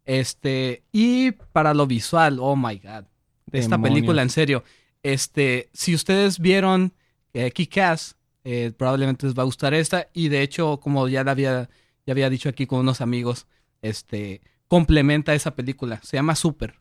[0.05, 3.05] Este, y para lo visual, oh my god.
[3.53, 4.65] Esta película, en serio.
[5.03, 6.93] Este, si ustedes vieron
[7.33, 10.09] eh, Kick-Ass, eh, probablemente les va a gustar esta.
[10.13, 11.71] Y de hecho, como ya la había,
[12.07, 13.47] ya había dicho aquí con unos amigos,
[13.81, 16.01] este, complementa esa película.
[16.03, 16.75] Se llama Super.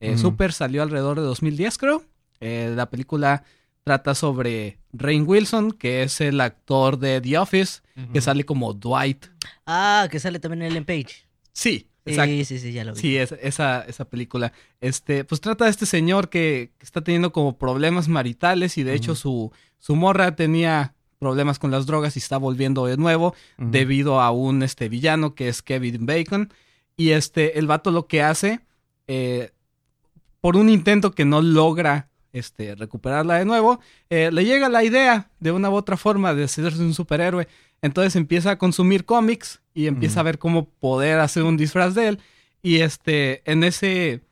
[0.00, 0.18] Eh.
[0.18, 2.04] Super salió alrededor de 2010, creo.
[2.40, 3.42] Eh, la película
[3.84, 7.80] trata sobre Rain Wilson, que es el actor de The Office,
[8.12, 9.26] que sale como Dwight.
[9.66, 11.26] Ah, que sale también en Ellen Page.
[11.52, 12.30] Sí, exacto.
[12.32, 13.00] Sí, sí, sí, ya lo vi.
[13.00, 14.52] Sí, es- esa, esa película.
[14.80, 18.94] Este, pues trata de este señor que, que está teniendo como problemas maritales y de
[18.94, 24.20] hecho su, su morra tenía problemas con las drogas y está volviendo de nuevo debido
[24.20, 26.52] a un este villano que es Kevin Bacon.
[26.96, 28.60] Y este, el vato lo que hace,
[29.08, 29.50] eh,
[30.40, 33.80] por un intento que no logra este, recuperarla de nuevo,
[34.10, 37.48] eh, le llega la idea de una u otra forma de hacerse un superhéroe.
[37.82, 42.08] Entonces empieza a consumir cómics y empieza a ver cómo poder hacer un disfraz de
[42.08, 42.20] él.
[42.62, 44.22] Y este, en ese,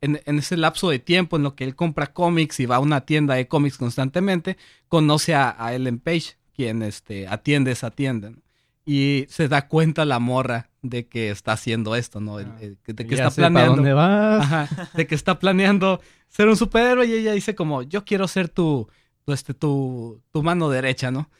[0.00, 2.80] en, en ese lapso de tiempo en lo que él compra cómics y va a
[2.80, 8.30] una tienda de cómics constantemente, conoce a, a Ellen Page, quien este, atiende esa tienda.
[8.30, 8.38] ¿no?
[8.86, 12.38] Y se da cuenta la morra de que está haciendo esto, ¿no?
[12.40, 13.76] El- de que está planeando.
[13.76, 14.40] dónde vas.
[14.42, 18.48] Ajá, de que está planeando ser un superhéroe y ella dice como, yo quiero ser
[18.48, 18.88] tu,
[19.24, 21.30] tu, este, tu, tu mano derecha, ¿no?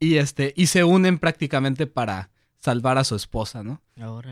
[0.00, 2.30] Y este, y se unen prácticamente para
[2.60, 3.80] salvar a su esposa, ¿no?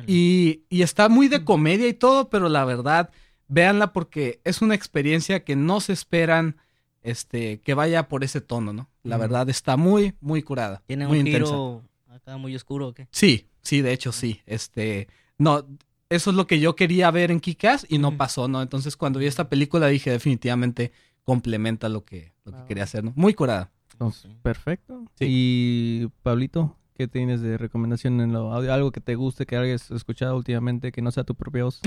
[0.07, 3.11] Y, y está muy de comedia y todo, pero la verdad,
[3.49, 6.57] véanla porque es una experiencia que no se esperan
[7.03, 8.89] este, que vaya por ese tono, ¿no?
[9.05, 10.83] La verdad está muy, muy curada.
[10.87, 11.51] ¿Tiene muy un intensa.
[11.53, 13.07] giro acá muy oscuro o qué?
[13.13, 14.41] Sí, sí, de hecho sí.
[14.47, 15.09] Este,
[15.39, 15.67] no,
[16.09, 18.63] eso es lo que yo quería ver en Kick-Ass y no pasó, ¿no?
[18.63, 20.93] Entonces cuando vi esta película dije definitivamente
[21.25, 22.65] complementa lo que, lo que Ah.
[22.69, 23.13] quería hacer, ¿no?
[23.17, 23.71] Muy curada.
[23.93, 25.05] Entonces, perfecto.
[25.19, 25.25] Sí.
[25.29, 28.73] Y Pablito, ¿qué tienes de recomendación en lo audio?
[28.73, 31.81] Algo que te guste, que hayas escuchado últimamente, que no sea tu propia voz.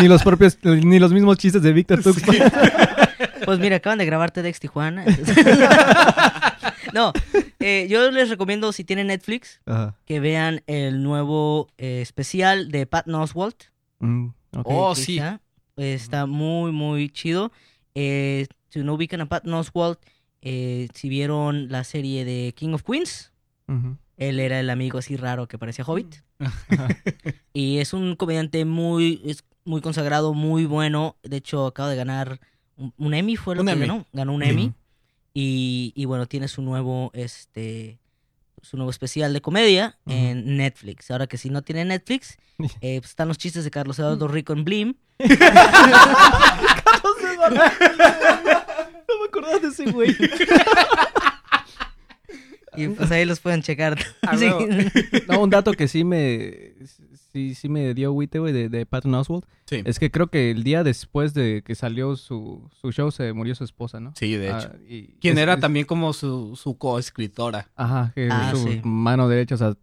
[0.00, 2.36] ni los propios, ni los mismos chistes de Víctor Tuxpan.
[3.44, 5.04] Pues mira, acaban de grabar TEDx Tijuana.
[6.94, 7.12] no,
[7.60, 9.96] eh, yo les recomiendo, si tienen Netflix, Ajá.
[10.06, 13.64] que vean el nuevo eh, especial de Pat Oswalt.
[14.00, 14.28] Mm.
[14.64, 15.18] Oh, sí.
[15.18, 15.40] Está,
[15.76, 17.52] está muy, muy chido.
[17.94, 19.98] Eh, si no ubican a Pat Oswalt,
[20.42, 23.32] eh, si vieron la serie de King of Queens,
[24.16, 26.16] él era el amigo así raro que parecía Hobbit.
[26.38, 26.88] Ajá.
[27.52, 31.16] Y es un comediante muy, es muy consagrado, muy bueno.
[31.22, 32.40] De hecho, acaba de ganar
[32.76, 33.86] un, un Emmy, fue lo Un que Emmy.
[33.86, 34.06] ganó.
[34.12, 34.42] Ganó un.
[34.42, 34.72] Emmy.
[35.32, 37.98] Y, y bueno, tiene su nuevo, este,
[38.62, 41.10] su nuevo especial de comedia en Netflix.
[41.10, 42.36] Ahora que si no tiene Netflix,
[42.80, 44.94] eh, pues están los chistes de Carlos Eduardo Rico en Blim.
[47.50, 50.16] No me acordaba de ese güey.
[52.76, 53.98] Y pues ahí los pueden checar.
[54.22, 54.48] Ah, Sí.
[55.28, 56.72] No, un dato que sí me
[57.32, 59.44] sí, sí me dio agüite, güey, de, de Patton Oswalt.
[59.66, 59.82] Sí.
[59.84, 63.54] Es que creo que el día después de que salió su, su show se murió
[63.54, 64.12] su esposa, ¿no?
[64.16, 64.70] Sí, de hecho.
[64.72, 67.70] Ah, y- Quien es- era es- también como su, su coescritora.
[67.76, 68.80] Ajá, que Ah, su sí.
[68.84, 69.74] mano derecha, o sea...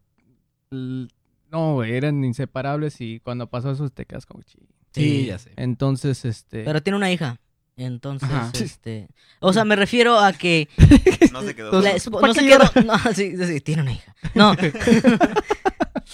[1.49, 4.59] No, güey, eran inseparables y cuando pasó eso te quedas como chi.
[4.91, 5.51] Sí, ya sé.
[5.55, 6.63] Entonces, este...
[6.63, 7.39] Pero tiene una hija.
[7.77, 8.51] Entonces, Ajá.
[8.59, 9.07] este...
[9.39, 10.67] O sea, me refiero a que
[11.31, 11.67] No se quedó.
[11.67, 12.17] Entonces, La solo.
[12.17, 12.83] esp- ¿pa' no se quedó.
[12.85, 14.15] No, sí, sí, tiene una hija.
[14.33, 14.53] No.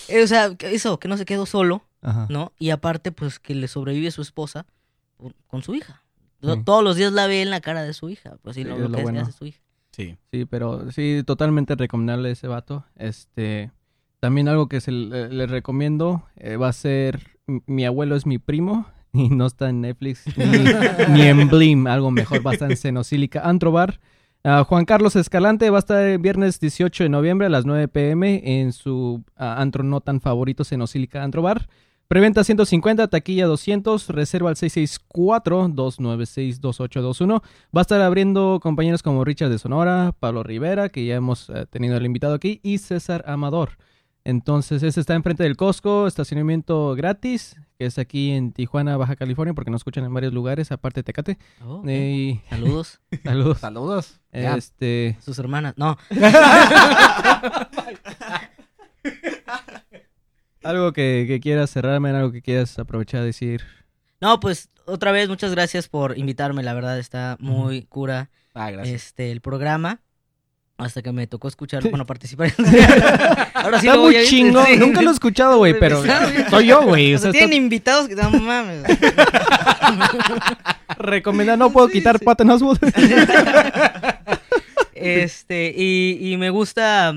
[0.09, 2.27] Eh, o sea, eso, que no se quedó solo, Ajá.
[2.29, 2.51] ¿no?
[2.59, 4.65] Y aparte, pues que le sobrevive su esposa
[5.47, 6.03] con su hija.
[6.41, 6.49] Sí.
[6.65, 8.37] Todos los días la ve en la cara de su hija.
[8.41, 9.21] Pues sí, lo, lo lo que hace- bueno.
[9.21, 9.59] hace su hija.
[9.93, 10.17] Sí.
[10.31, 12.83] Sí, pero sí, totalmente recomendable ese vato.
[12.95, 13.71] Este,
[14.19, 17.37] también algo que se le, le recomiendo eh, va a ser
[17.67, 20.45] Mi abuelo es mi primo y no está en Netflix ni,
[21.13, 23.99] ni en Blim, algo mejor, va a estar en Cenocílica Antrobar.
[24.43, 28.41] Juan Carlos Escalante va a estar el viernes 18 de noviembre a las 9 pm
[28.43, 31.69] en su antro no tan favorito Cenocílica Antrobar.
[32.09, 37.41] Preventa 150, taquilla 200, reserva al 664-296-2821.
[37.75, 41.65] Va a estar abriendo compañeros como Richard de Sonora, Pablo Rivera, que ya hemos eh,
[41.69, 43.77] tenido el invitado aquí, y César Amador.
[44.25, 49.53] Entonces, este está enfrente del Costco, estacionamiento gratis, que es aquí en Tijuana, Baja California,
[49.53, 51.37] porque nos escuchan en varios lugares, aparte de Tecate.
[51.65, 51.83] Oh.
[51.89, 53.57] Y Saludos saludos.
[53.59, 54.19] Saludos.
[54.31, 55.73] Este, sus hermanas.
[55.77, 55.97] No,
[60.63, 63.63] algo que, que quieras cerrarme, algo que quieras aprovechar a decir.
[64.21, 66.63] no, pues otra vez, muchas gracias por invitarme.
[66.63, 68.95] La verdad, está muy cura Ah, gracias.
[69.07, 70.01] este el programa.
[70.77, 72.51] Hasta que me tocó escuchar, bueno, participar.
[73.53, 74.43] Ahora sí está muy sí.
[74.43, 76.03] nunca lo he escuchado, güey, pero
[76.49, 77.13] soy yo, güey.
[77.13, 78.83] O O sea, sea, está- tienen invitados que no mames.
[80.97, 82.81] recomendar, no puedo quitar Patton Oswalt.
[84.95, 87.13] Este, y, y me gusta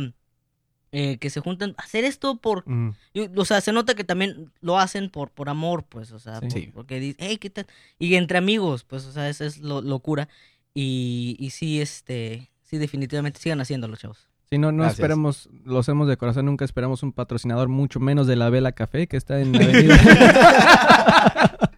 [0.90, 2.64] eh, que se juntan a hacer esto por.
[2.68, 2.94] Mm,
[3.36, 6.40] O sea, se nota que también lo hacen por, por amor, pues, o sea, Sí.
[6.40, 6.70] por- Sí.
[6.74, 7.66] porque dicen, hey, ¿qué tal?
[8.00, 10.28] Y entre amigos, pues, o sea, esa es lo, locura.
[10.74, 14.28] Y, y sí, este, sí, definitivamente sigan haciéndolo, chavos.
[14.50, 15.00] Sí, no, no Gracias.
[15.00, 19.08] esperamos, lo hacemos de corazón, nunca esperamos un patrocinador, mucho menos de la Vela Café,
[19.08, 19.96] que está en la avenida.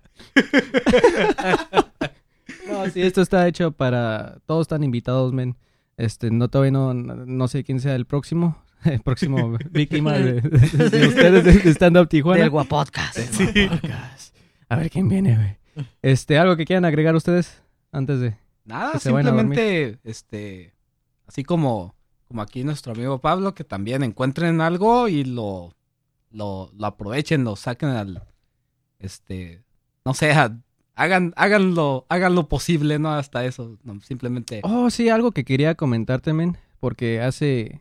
[2.68, 5.57] no, sí, esto está hecho para, todos están invitados, men.
[5.97, 10.91] Este, no todavía no, no sé quién sea el próximo, el próximo víctima de, de-
[10.91, 12.41] de ustedes de, de Stand Up Tijuana.
[12.43, 13.18] Del Guapodcast.
[13.18, 14.36] Podcast.
[14.68, 15.86] A ver quién viene, güey.
[16.03, 17.62] Este, algo que quieran agregar ustedes
[17.93, 18.36] antes de...
[18.64, 20.74] Nada, que se vayan a simplemente, este,
[21.29, 21.95] así como,
[22.26, 25.76] como aquí nuestro amigo Pablo, que también encuentren algo y lo,
[26.31, 28.22] lo, lo aprovechen, lo saquen al,
[28.99, 29.62] este,
[30.05, 30.59] no sé, a,
[30.95, 33.12] hagan, háganlo, hagan lo posible, ¿no?
[33.12, 33.79] Hasta eso.
[33.85, 34.61] No, simplemente.
[34.64, 37.81] Oh, sí, algo que quería comentar también, porque hace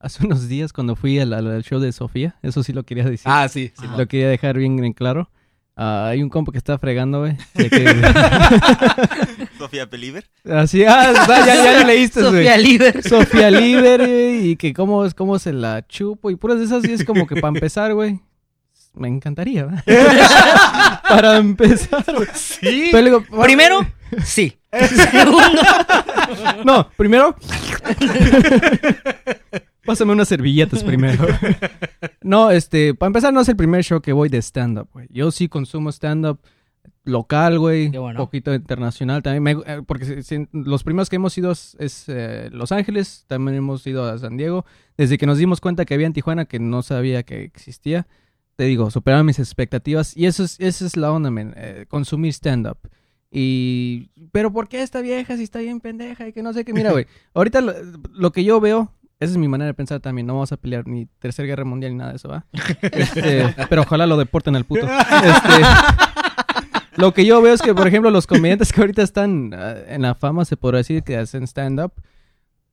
[0.00, 3.30] hace unos días cuando fui al, show de Sofía, eso sí lo quería decir.
[3.30, 3.86] Ah, sí, sí.
[3.88, 3.94] Ah.
[3.96, 5.30] Lo quería dejar bien en claro.
[5.76, 7.36] Ah, hay un compa que está fregando, güey.
[7.54, 7.68] que-
[9.70, 10.24] Sofía Believer.
[10.50, 12.32] Así, ah, ya, ya, ya lo leíste, güey.
[12.32, 13.02] Sofía Liber.
[13.08, 16.92] Sofía Liber, güey, y que cómo, cómo se la chupo y puras de esas, y
[16.92, 18.18] es como que para empezar, güey,
[18.94, 19.84] me encantaría, ¿verdad?
[21.08, 22.26] para empezar, güey.
[22.34, 22.88] Sí.
[22.90, 23.86] Pero le digo, Primero,
[24.24, 24.58] sí.
[25.12, 25.62] Segundo,
[26.64, 27.36] No, primero.
[29.84, 31.28] Pásame unas servilletas primero.
[32.22, 35.06] No, este, para empezar, no es el primer show que voy de stand-up, güey.
[35.10, 36.40] Yo sí consumo stand-up
[37.04, 37.88] local, güey.
[37.88, 38.20] Bueno.
[38.20, 39.42] Un poquito internacional también.
[39.42, 43.56] me- eh, porque si- los primeros que hemos ido es, es, eh, Los Ángeles, también
[43.56, 44.64] hemos ido a San Diego.
[44.96, 48.06] Desde que nos dimos cuenta que había en Tijuana, que no sabía que existía.
[48.56, 50.16] Te digo, superaron mis expectativas.
[50.16, 51.54] Y eso es, esa es la onda, men.
[51.56, 52.78] eh, consumir stand-up.
[53.30, 54.10] Y...
[54.32, 56.26] Pero ¿por qué esta vieja si está bien pendeja?
[56.28, 56.72] Y que no sé qué.
[56.72, 57.06] Mira, güey.
[57.34, 57.72] ahorita lo,
[58.12, 58.92] lo que yo veo...
[59.20, 60.26] Esa es mi manera de pensar también.
[60.26, 62.46] No vamos a pelear ni Tercera Guerra Mundial ni nada de eso, ¿va?
[62.80, 64.86] Este, pero ojalá lo deporten al puto.
[65.24, 65.62] Este,
[67.00, 70.02] lo que yo veo es que, por ejemplo, los comediantes que ahorita están ah, en
[70.02, 71.92] la fama, se podrá decir, que hacen stand-up,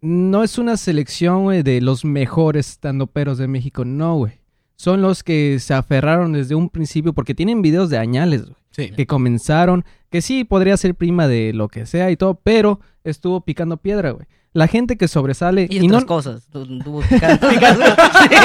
[0.01, 3.84] no es una selección, güey, de los mejores stand-uperos de México.
[3.86, 4.34] No, güey.
[4.75, 8.91] Son los que se aferraron desde un principio porque tienen videos de añales, güey Sí.
[8.91, 13.41] que comenzaron, que sí podría ser prima de lo que sea y todo, pero estuvo
[13.41, 14.28] picando piedra, güey.
[14.54, 16.48] La gente que sobresale y y, otras no cosas.
[16.52, 17.86] Picando- picando.
[18.30, 18.36] Sí.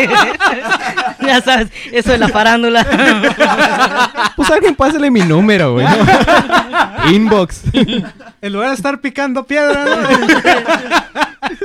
[1.26, 2.84] Ya sabes, eso de la farándula.
[4.36, 5.86] pues alguien pásale mi número, güey.
[5.86, 7.10] ¿no?
[7.12, 7.62] Inbox.
[8.40, 10.08] En lugar de estar picando piedra, ¿no?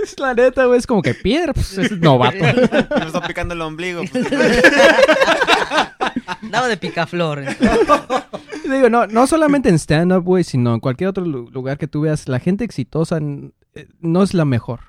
[0.04, 2.38] es la neta, güey, es como que piedra, pues es novato.
[2.40, 4.04] Me está picando el ombligo.
[4.12, 4.28] pues,
[6.44, 7.44] Daba de picaflor.
[8.70, 12.02] Digo, no, no solamente en stand-up, güey, sino en cualquier otro lu- lugar que tú
[12.02, 13.52] veas, la gente exitosa n- eh,
[14.00, 14.80] no es la mejor.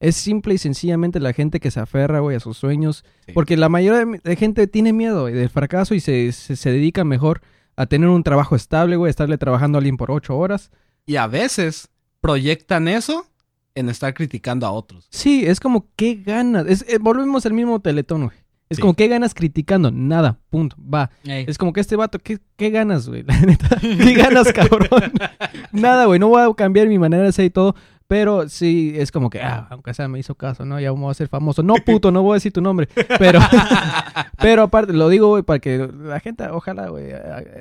[0.00, 3.04] Es simple y sencillamente la gente que se aferra, güey, a sus sueños.
[3.26, 3.32] Sí.
[3.32, 7.40] Porque la mayoría de, gente tiene miedo del fracaso y se, se, se dedica mejor
[7.76, 10.70] a tener un trabajo estable, güey, estarle trabajando a alguien por ocho horas.
[11.06, 11.88] Y a veces
[12.20, 13.26] proyectan eso
[13.74, 15.06] en estar criticando a otros.
[15.10, 16.66] Sí, es como, ¿qué ganas?
[16.66, 18.36] Es, eh, volvemos al mismo teletón, güey.
[18.68, 18.80] Es Sí.
[18.80, 19.90] como, ¿qué ganas criticando?
[19.90, 21.10] Nada, punto, va.
[21.24, 21.44] Ey.
[21.46, 23.22] Es como que este vato, ¿qué, qué ganas, güey?
[23.26, 25.12] La neta, ¿qué ganas, cabrón?
[25.72, 27.74] Nada, güey, no voy a cambiar mi manera de ser y todo,
[28.12, 30.78] pero sí, es como que, ah, aunque sea me hizo caso, ¿no?
[30.78, 31.62] Ya vamos a ser famoso.
[31.62, 32.86] No, puto, no voy a decir tu nombre,
[33.18, 33.40] pero,
[34.38, 37.06] pero aparte, lo digo, güey, para que la gente, ojalá, güey,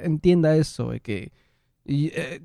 [0.04, 1.32] entienda eso, güey, que
[1.86, 2.42] y, eh,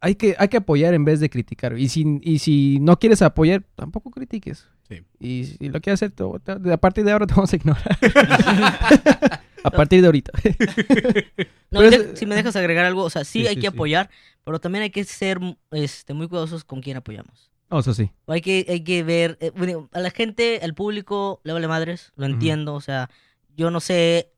[0.00, 1.76] hay que hay que apoyar en vez de criticar.
[1.76, 4.68] Y si, y si no quieres apoyar, tampoco critiques.
[4.88, 5.02] Sí.
[5.18, 7.98] Y si lo quieres hacer, te- te- a partir de ahora te vamos a ignorar.
[9.64, 10.30] a partir de ahorita.
[11.72, 13.74] No, es- si me dejas agregar algo, o sea, sí, Sí, hay sí, que sí.
[13.74, 14.08] apoyar,
[14.46, 15.40] pero también hay que ser
[15.72, 17.50] este, muy cuidadosos con quién apoyamos.
[17.68, 18.12] Oh, eso sí.
[18.28, 22.12] Hay que, hay que ver, eh, bueno, a la gente, al público, le vale madres,
[22.14, 23.10] lo entiendo, o sea,
[23.56, 24.30] yo no sé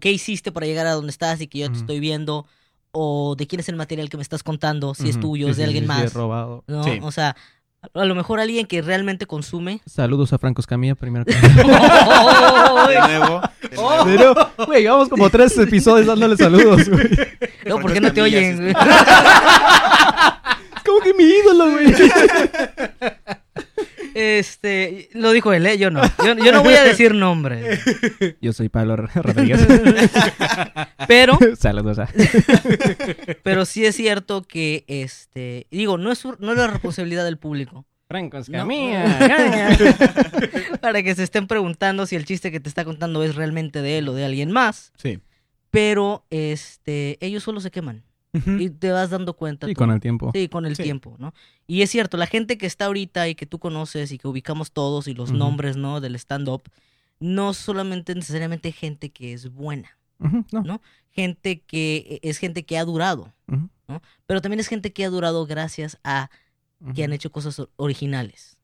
[0.00, 2.44] qué hiciste para llegar a donde estás y que yo te estoy viendo,
[2.90, 5.56] o de quién es el material que me estás contando, si es tuyo, Sí, es
[5.58, 6.64] de sí, alguien sí, más, es robado.
[6.66, 6.82] ¿no?
[6.82, 6.98] Sí.
[7.00, 7.36] O sea,
[7.94, 9.80] a lo mejor alguien que realmente consume.
[9.86, 11.24] Saludos a Franco Escamilla primero.
[11.24, 12.84] que- De nuevo.
[12.86, 13.42] de nuevo.
[14.04, 14.34] Pero,
[14.66, 17.08] güey, llevamos como tres episodios dándole saludos, güey.
[17.66, 18.52] no, ¿por qué no te Camillas, oyen?
[18.52, 18.70] es- güey?
[20.76, 21.94] Es como que mi ídolo, güey.
[24.14, 25.78] Este, lo dijo él, ¿eh?
[25.78, 26.02] Yo no.
[26.24, 27.78] Yo, yo no voy a decir nombre.
[28.40, 29.66] Yo soy Pablo Rodríguez.
[31.06, 32.08] Pero, Saludos a...
[33.42, 37.38] pero sí es cierto que, este, digo, no es, su- no es la responsabilidad del
[37.38, 37.86] público.
[38.08, 39.04] Franco Escamilla.
[40.80, 43.98] Para que se estén preguntando si el chiste que te está contando es realmente de
[43.98, 44.92] él o de alguien más.
[44.96, 45.20] Sí.
[45.70, 48.02] Pero, este, ellos solo se queman.
[48.32, 49.66] Y te vas dando cuenta.
[49.66, 49.78] Sí, tú.
[49.78, 50.30] con el tiempo.
[50.32, 50.84] Sí, con el Sí.
[50.84, 51.34] tiempo, ¿no?
[51.66, 54.70] Y es cierto, la gente que está ahorita y que tú conoces y que ubicamos
[54.72, 56.00] todos y los nombres, ¿no?
[56.00, 56.62] Del stand-up,
[57.18, 60.62] no solamente necesariamente gente que es buena, Ujú, no.
[60.62, 60.82] ¿no?
[61.10, 63.68] gente que es gente que ha durado, Ujú,
[64.26, 66.30] pero también es gente que ha durado gracias a
[66.94, 68.56] que han hecho cosas originales.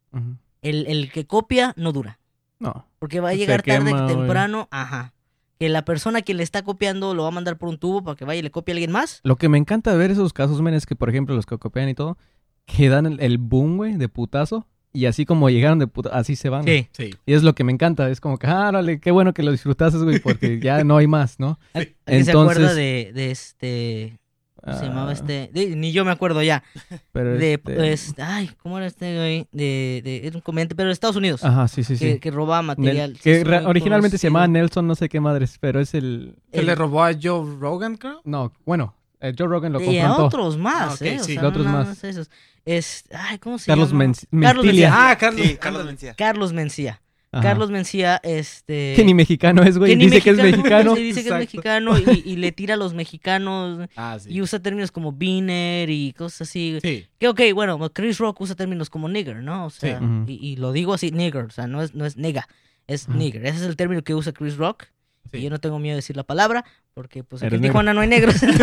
[0.62, 2.18] El, el que copia no dura,
[2.60, 2.86] No.
[3.00, 4.16] porque va a llegar tarde quema, que güey.
[4.16, 5.12] temprano, ajá.
[5.58, 8.16] Que la persona que le está copiando lo va a mandar por un tubo para
[8.16, 9.20] que vaya y le copie a alguien más.
[9.22, 11.56] Lo que me encanta de ver esos casos, men, es que, por ejemplo, los que
[11.58, 12.18] copian y todo,
[12.66, 14.66] que dan el, el boom, güey, de putazo.
[14.92, 16.64] Y así como llegaron de puta, así se van.
[16.64, 16.88] Sí.
[17.26, 18.08] Y es lo que me encanta.
[18.08, 21.06] Es como que, ah, órale, qué bueno que lo disfrutaste, güey, porque ya no hay
[21.06, 21.58] más, ¿no?
[21.74, 24.18] ¿Alguien se acuerda Entonces- de, de este...
[24.66, 25.48] ¿Cómo se llamaba Ah, este?
[25.52, 26.62] de- ni yo me acuerdo ya.
[27.12, 29.46] Pero De, este- pues, ay, ¿cómo era este güey?
[29.52, 31.42] De, de, era un comediante, pero de Estados Unidos.
[31.44, 32.04] Ajá, sí, sí, sí.
[32.04, 33.14] que, que robaba Nel- material.
[33.16, 36.36] Sí, que es originalmente se llamaba Nelson, no sé qué madres, pero es el...
[36.52, 38.20] ¿Se le robó a Joe Rogan, creo?
[38.24, 40.26] No, bueno, Eh, Joe Rogan lo y a confrontó.
[40.26, 41.18] otros más, Ah, ¿eh?
[41.20, 41.32] O sí.
[41.32, 42.04] sea, De otros no nada más.
[42.04, 42.30] esos.
[42.66, 44.12] Es, ay, ¿cómo se Carlos llama?
[44.30, 44.66] Men- Carlos.
[44.66, 44.90] Mencía.
[45.10, 45.46] Ah, Carlos.
[45.46, 46.14] Sí, Carlos Mencía.
[46.14, 47.00] Carlos Mencía.
[47.32, 47.42] Ajá.
[47.42, 48.94] Carlos Mencía, este...
[48.96, 49.94] Que ni mexicano es, güey.
[49.96, 50.94] Dice que es mexicano.
[50.96, 54.32] sí, dice que es mexicano y, y le tira a los mexicanos Ah, sí.
[54.32, 56.78] y usa términos como beaner y cosas así.
[56.82, 57.06] Sí.
[57.18, 59.66] Que ok, bueno, Chris Rock usa términos como nigger, ¿no?
[59.66, 60.38] O sea, Sí.
[60.40, 62.48] Y, y lo digo así, nigger, o sea, no es, no es nega,
[62.86, 63.44] es nigger.
[63.44, 64.84] Ese es el término que usa Chris Rock.
[65.32, 65.38] Sí.
[65.38, 66.64] Y yo no tengo miedo de decir la palabra,
[66.94, 67.72] porque pues aquí en negro.
[67.72, 68.36] Tijuana no hay negros.
[68.40, 68.56] bueno,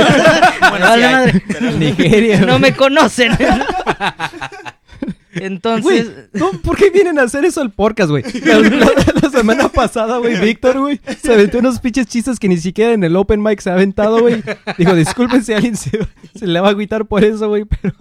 [0.86, 1.44] vale sí hay, madre.
[1.46, 2.40] pero- Nigeria.
[2.46, 3.34] No me conocen.
[5.46, 6.10] Entonces,
[6.64, 8.24] ¿por qué vienen a hacer eso al podcast, güey?
[8.46, 8.92] La, la-
[9.22, 13.04] la semana pasada, güey, Víctor, güey, se aventó unos pinches chistes que ni siquiera en
[13.04, 14.42] el open mic se ha aventado, güey.
[14.78, 16.00] Digo, disculpen si alguien se,
[16.36, 17.94] se le va a agüitar por eso, güey, pero...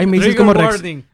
[0.00, 0.52] Ay, me dices cómo.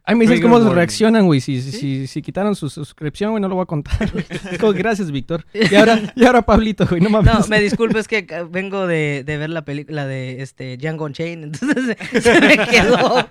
[0.05, 1.41] Ay, me dices cómo reaccionan, güey.
[1.41, 3.95] Si, si, si, si quitaron su suscripción, güey, no lo voy a contar.
[4.75, 5.45] Gracias, Víctor.
[5.53, 7.35] Y ahora, y ahora Pablito, güey, no mames.
[7.35, 11.45] no, me disculpo, es que vengo de, de ver la película de este Django Unchained,
[11.45, 13.29] entonces se, me quedó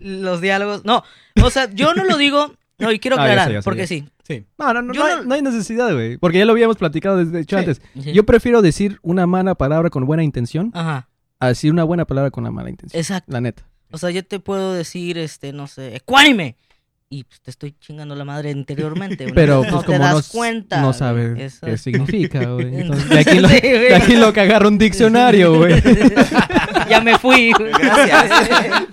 [0.00, 0.84] los diálogos.
[0.84, 1.04] No,
[1.42, 3.64] o sea, yo no lo digo, no, y quiero Ah, ya sé, aclarar, ya sé,
[3.64, 3.86] porque ya.
[3.86, 4.04] sí.
[4.26, 4.44] Sí.
[4.58, 6.16] No, no, no, Yo no, hay, no- no hay necesidad, güey.
[6.16, 7.60] Porque ya lo habíamos platicado desde hecho Sí.
[7.60, 7.82] antes.
[8.00, 8.12] Sí.
[8.12, 11.08] Yo prefiero decir una mala palabra con buena intención Ajá,
[11.40, 12.98] a decir una buena palabra con una mala intención.
[13.00, 13.30] exacto.
[13.32, 13.64] La neta.
[13.92, 16.56] O sea, yo te puedo decir, este, no sé, ecuánime.
[17.10, 19.24] Y pues, te estoy chingando la madre interiormente.
[19.24, 19.34] güey.
[19.34, 20.76] Pero no pues te como das no, cuenta.
[20.80, 20.98] no güey.
[20.98, 22.74] sabe qué significa, güey.
[22.80, 25.74] Entonces, de aquí lo, de aquí lo que agarra un diccionario, güey.
[26.88, 27.52] ya me fui.
[27.52, 27.70] güey.
[27.72, 28.82] Gracias.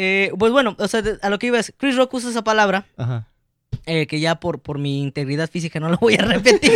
[0.00, 2.86] Eh, pues bueno, o sea, a lo que iba es, Chris Rock usa esa palabra,
[2.96, 3.26] Ajá.
[3.84, 6.72] eh, que ya por, por mi integridad física no lo voy a repetir.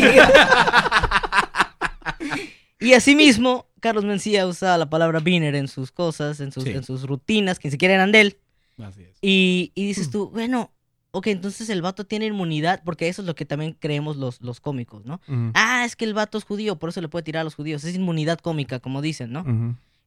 [2.81, 6.71] y asimismo, Carlos Mencía usa la palabra beaner en sus cosas, en sus, Sí.
[6.71, 8.37] en sus rutinas, que ni siquiera eran de él.
[8.83, 9.19] Así es.
[9.21, 10.71] Y, y dices tú, bueno,
[11.11, 14.61] ok, entonces el vato tiene inmunidad, porque eso es lo que también creemos los, los
[14.61, 15.21] cómicos, ¿no?
[15.53, 17.85] Ah, es que el vato es judío, por eso le puede tirar a los judíos.
[17.85, 19.45] Es inmunidad cómica, como dicen, ¿no?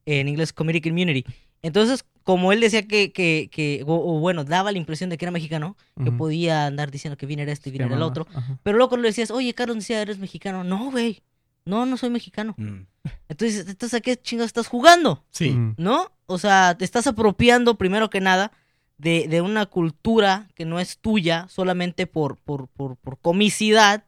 [0.06, 1.24] En inglés, comedic immunity.
[1.62, 5.24] Entonces, como él decía que, que, que o, o bueno, daba la impresión de que
[5.24, 8.26] era mexicano, que podía andar diciendo que viene era esto y viene era el otro.
[8.62, 10.64] Pero luego le decías, oye, Carlos decía, eres mexicano.
[10.64, 11.22] No, güey.
[11.66, 12.54] No, no soy mexicano.
[12.56, 12.86] Mm.
[13.28, 15.24] Entonces, ¿estás a qué chingados estás jugando?
[15.30, 15.50] Sí.
[15.50, 15.74] Ujú.
[15.76, 16.10] ¿No?
[16.26, 18.52] O sea, te estás apropiando primero que nada
[18.98, 24.04] de, de una cultura que no es tuya solamente por, por, por, por comicidad.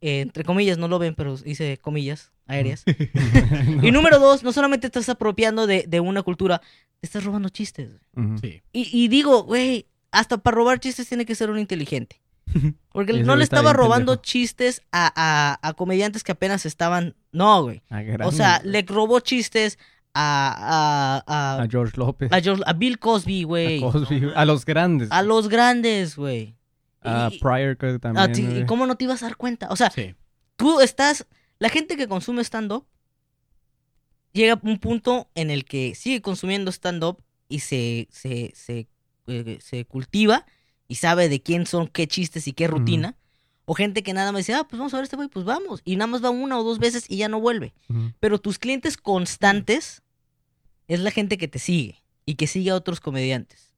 [0.00, 2.84] Eh, entre comillas, no lo ven, pero hice comillas aéreas.
[3.82, 6.60] Y número dos, no solamente te estás apropiando de, de una cultura,
[7.00, 7.90] te estás robando chistes.
[8.40, 8.62] Sí.
[8.72, 12.20] Y, y digo, güey, hasta para robar chistes tiene que ser un inteligente.
[12.92, 14.22] Porque no le estaba robando pendejo.
[14.22, 17.14] chistes a, a- a comediantes que apenas estaban...
[17.32, 17.82] No, güey.
[17.90, 19.78] Ah, O sea, le robó chistes
[20.14, 22.32] a, a, a, George López.
[22.32, 23.78] a George- Bill Cosby, güey.
[23.78, 25.08] A Cosby, a los grandes.
[25.12, 26.56] A los grandes, güey.
[27.02, 28.62] A Pryor creo que a también.
[28.62, 29.68] ¿Y cómo no te ibas a dar cuenta?
[29.70, 30.14] O sea, Sí.
[30.56, 31.26] tú estás.
[31.60, 32.86] La gente que consume stand-up
[34.32, 38.88] llega a un punto en el que sigue consumiendo stand-up y se, se, se,
[39.26, 40.44] eh, se cultiva
[40.90, 43.14] y sabe de quién son qué chistes y qué rutina.
[43.64, 45.82] O gente que nada más dice, ah, pues vamos a ver este güey, pues vamos.
[45.84, 47.72] Y nada más va una o dos veces y ya no vuelve.
[48.18, 50.02] Pero tus clientes constantes
[50.88, 53.72] es la gente que te sigue y que sigue a otros comediantes.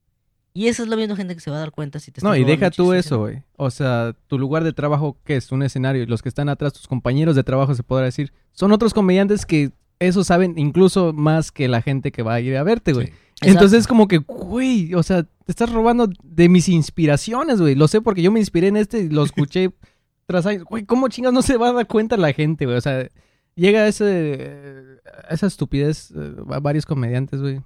[0.54, 2.34] Y esa es la misma gente que se va a dar cuenta si te No,
[2.34, 3.42] y deja tú eso, güey.
[3.58, 6.72] O sea, tu lugar de trabajo, que es un escenario, y los que están atrás,
[6.72, 11.52] tus compañeros de trabajo, se podrá decir, son otros comediantes que eso saben incluso más
[11.52, 13.08] que la gente que va a ir a verte, güey.
[13.08, 13.12] Sí.
[13.40, 17.74] Entonces es como que, güey, o sea, te estás robando de mis inspiraciones, güey.
[17.74, 19.72] Lo sé porque yo me inspiré en este y lo escuché
[20.26, 20.64] tras años.
[20.64, 22.76] Güey, ¿cómo chingas no se va a dar cuenta la gente, güey?
[22.76, 23.08] O sea,
[23.54, 24.98] llega ese,
[25.28, 27.60] a esa estupidez eh, a varios comediantes, güey.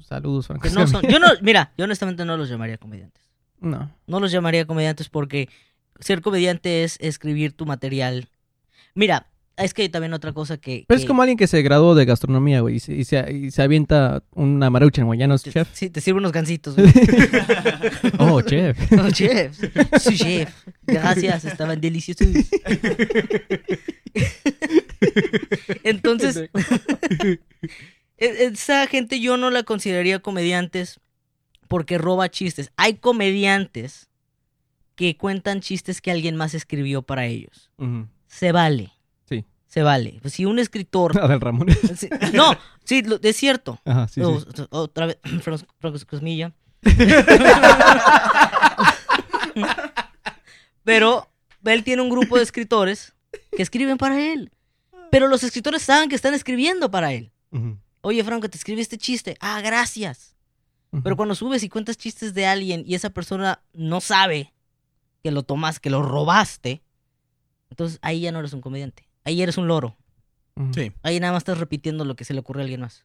[0.00, 0.62] Saludos, Franco.
[0.62, 3.22] Que no son- yo no, mira, yo honestamente no los llamaría comediantes.
[3.60, 3.90] No.
[4.06, 5.48] No los llamaría comediantes porque
[6.00, 8.28] ser comediante es escribir tu material.
[8.94, 9.26] Mira,
[9.64, 10.84] es que hay también otra cosa que...
[10.88, 13.50] Pero es como alguien que se graduó de gastronomía, güey, y se, y se, y
[13.50, 15.68] se avienta una maruchan, güey, ya no es te- chef.
[15.72, 16.76] Sí, te sirve unos gancitos.
[16.76, 16.88] güey.
[18.18, 18.78] oh, chef.
[19.00, 19.56] Oh, chef.
[20.00, 20.52] Su chef.
[20.86, 22.26] Gracias, estaban deliciosos.
[25.84, 26.50] Entonces,
[28.18, 31.00] e- esa gente yo no la consideraría comediantes
[31.68, 32.72] porque roba chistes.
[32.76, 34.08] Hay comediantes
[34.96, 37.70] que cuentan chistes que alguien más escribió para ellos.
[38.26, 38.92] Se vale.
[39.70, 40.18] Se vale.
[40.20, 41.14] Pues si un escritor...
[41.40, 41.68] Ramón.
[42.34, 43.80] No, sí, lo- es cierto.
[43.84, 44.46] Ajá, sí, O- sí.
[44.70, 45.18] o- Otra vez,
[45.94, 46.52] Escamilla.
[50.84, 51.28] Pero
[51.64, 53.14] él tiene un grupo de escritores
[53.56, 54.50] que escriben para él.
[55.10, 57.32] Pero los escritores saben que están escribiendo para él.
[58.00, 59.36] Oye, Franco, te escribí este chiste.
[59.40, 60.34] Ah, gracias.
[61.04, 64.52] Pero cuando subes y cuentas chistes de alguien y esa persona no sabe
[65.22, 66.82] que lo tomas, que lo robaste,
[67.70, 69.06] entonces ahí ya no eres un comediante.
[69.24, 69.96] Ahí eres un loro.
[70.72, 70.92] Sí.
[71.02, 73.04] Ahí nada más estás repitiendo lo que se le ocurrió a alguien más.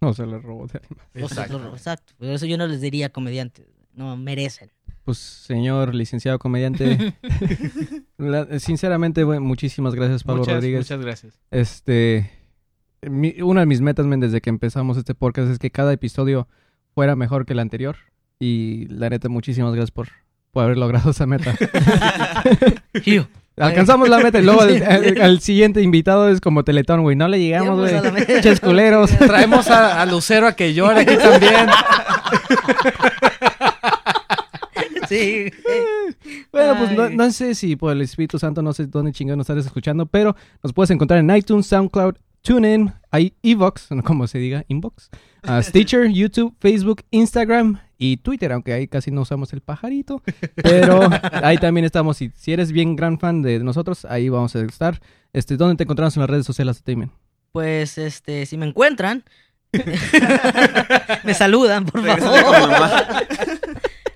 [0.00, 1.30] No, se le robó de alguien más.
[1.30, 2.12] O sea, lo- exacto.
[2.18, 3.66] Por eso yo no les diría comediantes.
[3.94, 4.70] No, merecen.
[5.04, 7.14] Pues, señor licenciado comediante,
[8.18, 10.80] la- sinceramente, bueno, muchísimas gracias, Pablo muchas, Rodríguez.
[10.80, 11.40] muchas gracias.
[11.50, 12.30] Este,
[13.02, 16.46] mi- una de mis metas, men, desde que empezamos este podcast es que cada episodio
[16.94, 17.96] fuera mejor que el anterior.
[18.38, 20.08] Y la neta, muchísimas gracias por,
[20.52, 21.54] por haber logrado esa meta.
[23.60, 27.14] Tío, Alcanzamos la meta y luego al, al- al siguiente invitado es como Teletón, güey.
[27.16, 27.94] No le llegamos, güey.
[27.94, 28.40] a la meta.
[28.40, 29.10] Ches culeros.
[29.18, 31.66] Traemos a, a Lucero a que llore aquí también.
[35.08, 35.50] Sí.
[36.52, 39.48] Bueno, pues no, no sé si por el Espíritu Santo, no sé dónde chingón nos
[39.50, 44.38] estás escuchando, pero nos puedes encontrar en iTunes, SoundCloud, TuneIn, i- Evox, no, como se
[44.38, 45.10] diga, Inbox,
[45.42, 50.22] ah, Stitcher, YouTube, Facebook, Instagram y Twitter, aunque ahí casi no usamos el pajarito,
[50.54, 51.08] pero
[51.42, 52.20] ahí también estamos.
[52.22, 55.00] Y si eres bien gran fan de nosotros, ahí vamos a estar.
[55.32, 57.10] Este, ¿Dónde te encontramos en las redes sociales, Tamen?
[57.52, 59.24] Pues, este, si me encuentran,
[61.24, 62.70] me saludan, por favor.
[62.70, 63.22] mamá.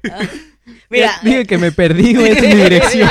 [0.90, 3.10] Mira, Dije que me perdí, güey, es mi dirección.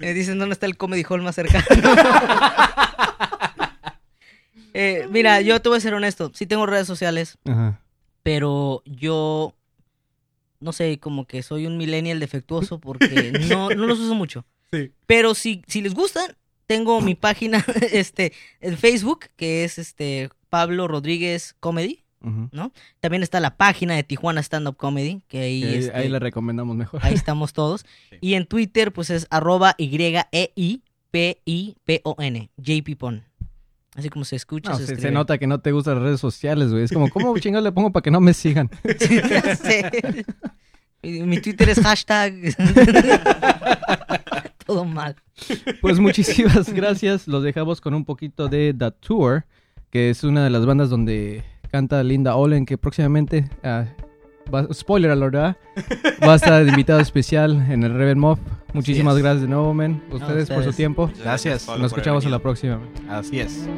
[0.00, 1.64] Me dicen dónde está el comedy hall más cercano.
[4.74, 6.30] Eh, mira, yo te voy a ser honesto.
[6.34, 7.80] Sí tengo redes sociales, Ajá.
[8.22, 9.54] pero yo
[10.60, 14.44] no sé, como que soy un millennial defectuoso porque no, no los uso mucho.
[14.72, 14.92] Sí.
[15.06, 16.36] Pero si, si les gustan,
[16.66, 22.02] tengo mi página este en Facebook, que es este Pablo Rodríguez Comedy.
[22.22, 22.48] ujú.
[23.00, 26.18] También está la página de Tijuana Stand Up Comedy, que ahí, ahí, este, ahí le
[26.18, 27.00] recomendamos mejor.
[27.04, 27.84] ahí estamos todos.
[28.10, 28.16] Sí.
[28.20, 29.74] Y en Twitter, pues es arroba
[31.34, 33.24] Y-E-I-P-I-P-O-N, JP Pon.
[33.96, 34.70] Así como se escucha.
[34.70, 36.84] No, se, se, se nota que no te gustan las redes sociales, güey.
[36.84, 38.70] Es como, ¿cómo chingados le pongo para que no me sigan?
[41.02, 41.22] Sí.
[41.22, 42.32] Mi, Twitter es hashtag.
[44.66, 45.14] Todo mal.
[45.82, 47.28] Pues muchísimas gracias.
[47.28, 49.44] Los dejamos con un poquito de The Tour,
[49.90, 53.84] que es una de las bandas donde canta Linda Olen, que próximamente, ah,
[54.52, 55.56] va- spoiler alert, ¿verdad?
[56.26, 58.38] va a estar de invitado especial en el Reven Mob.
[58.72, 60.02] Muchísimas gracias de nuevo, men.
[60.10, 61.10] Ustedes por su tiempo.
[61.22, 61.68] Gracias.
[61.68, 62.80] Nos escuchamos en la próxima.
[63.08, 63.68] Así es.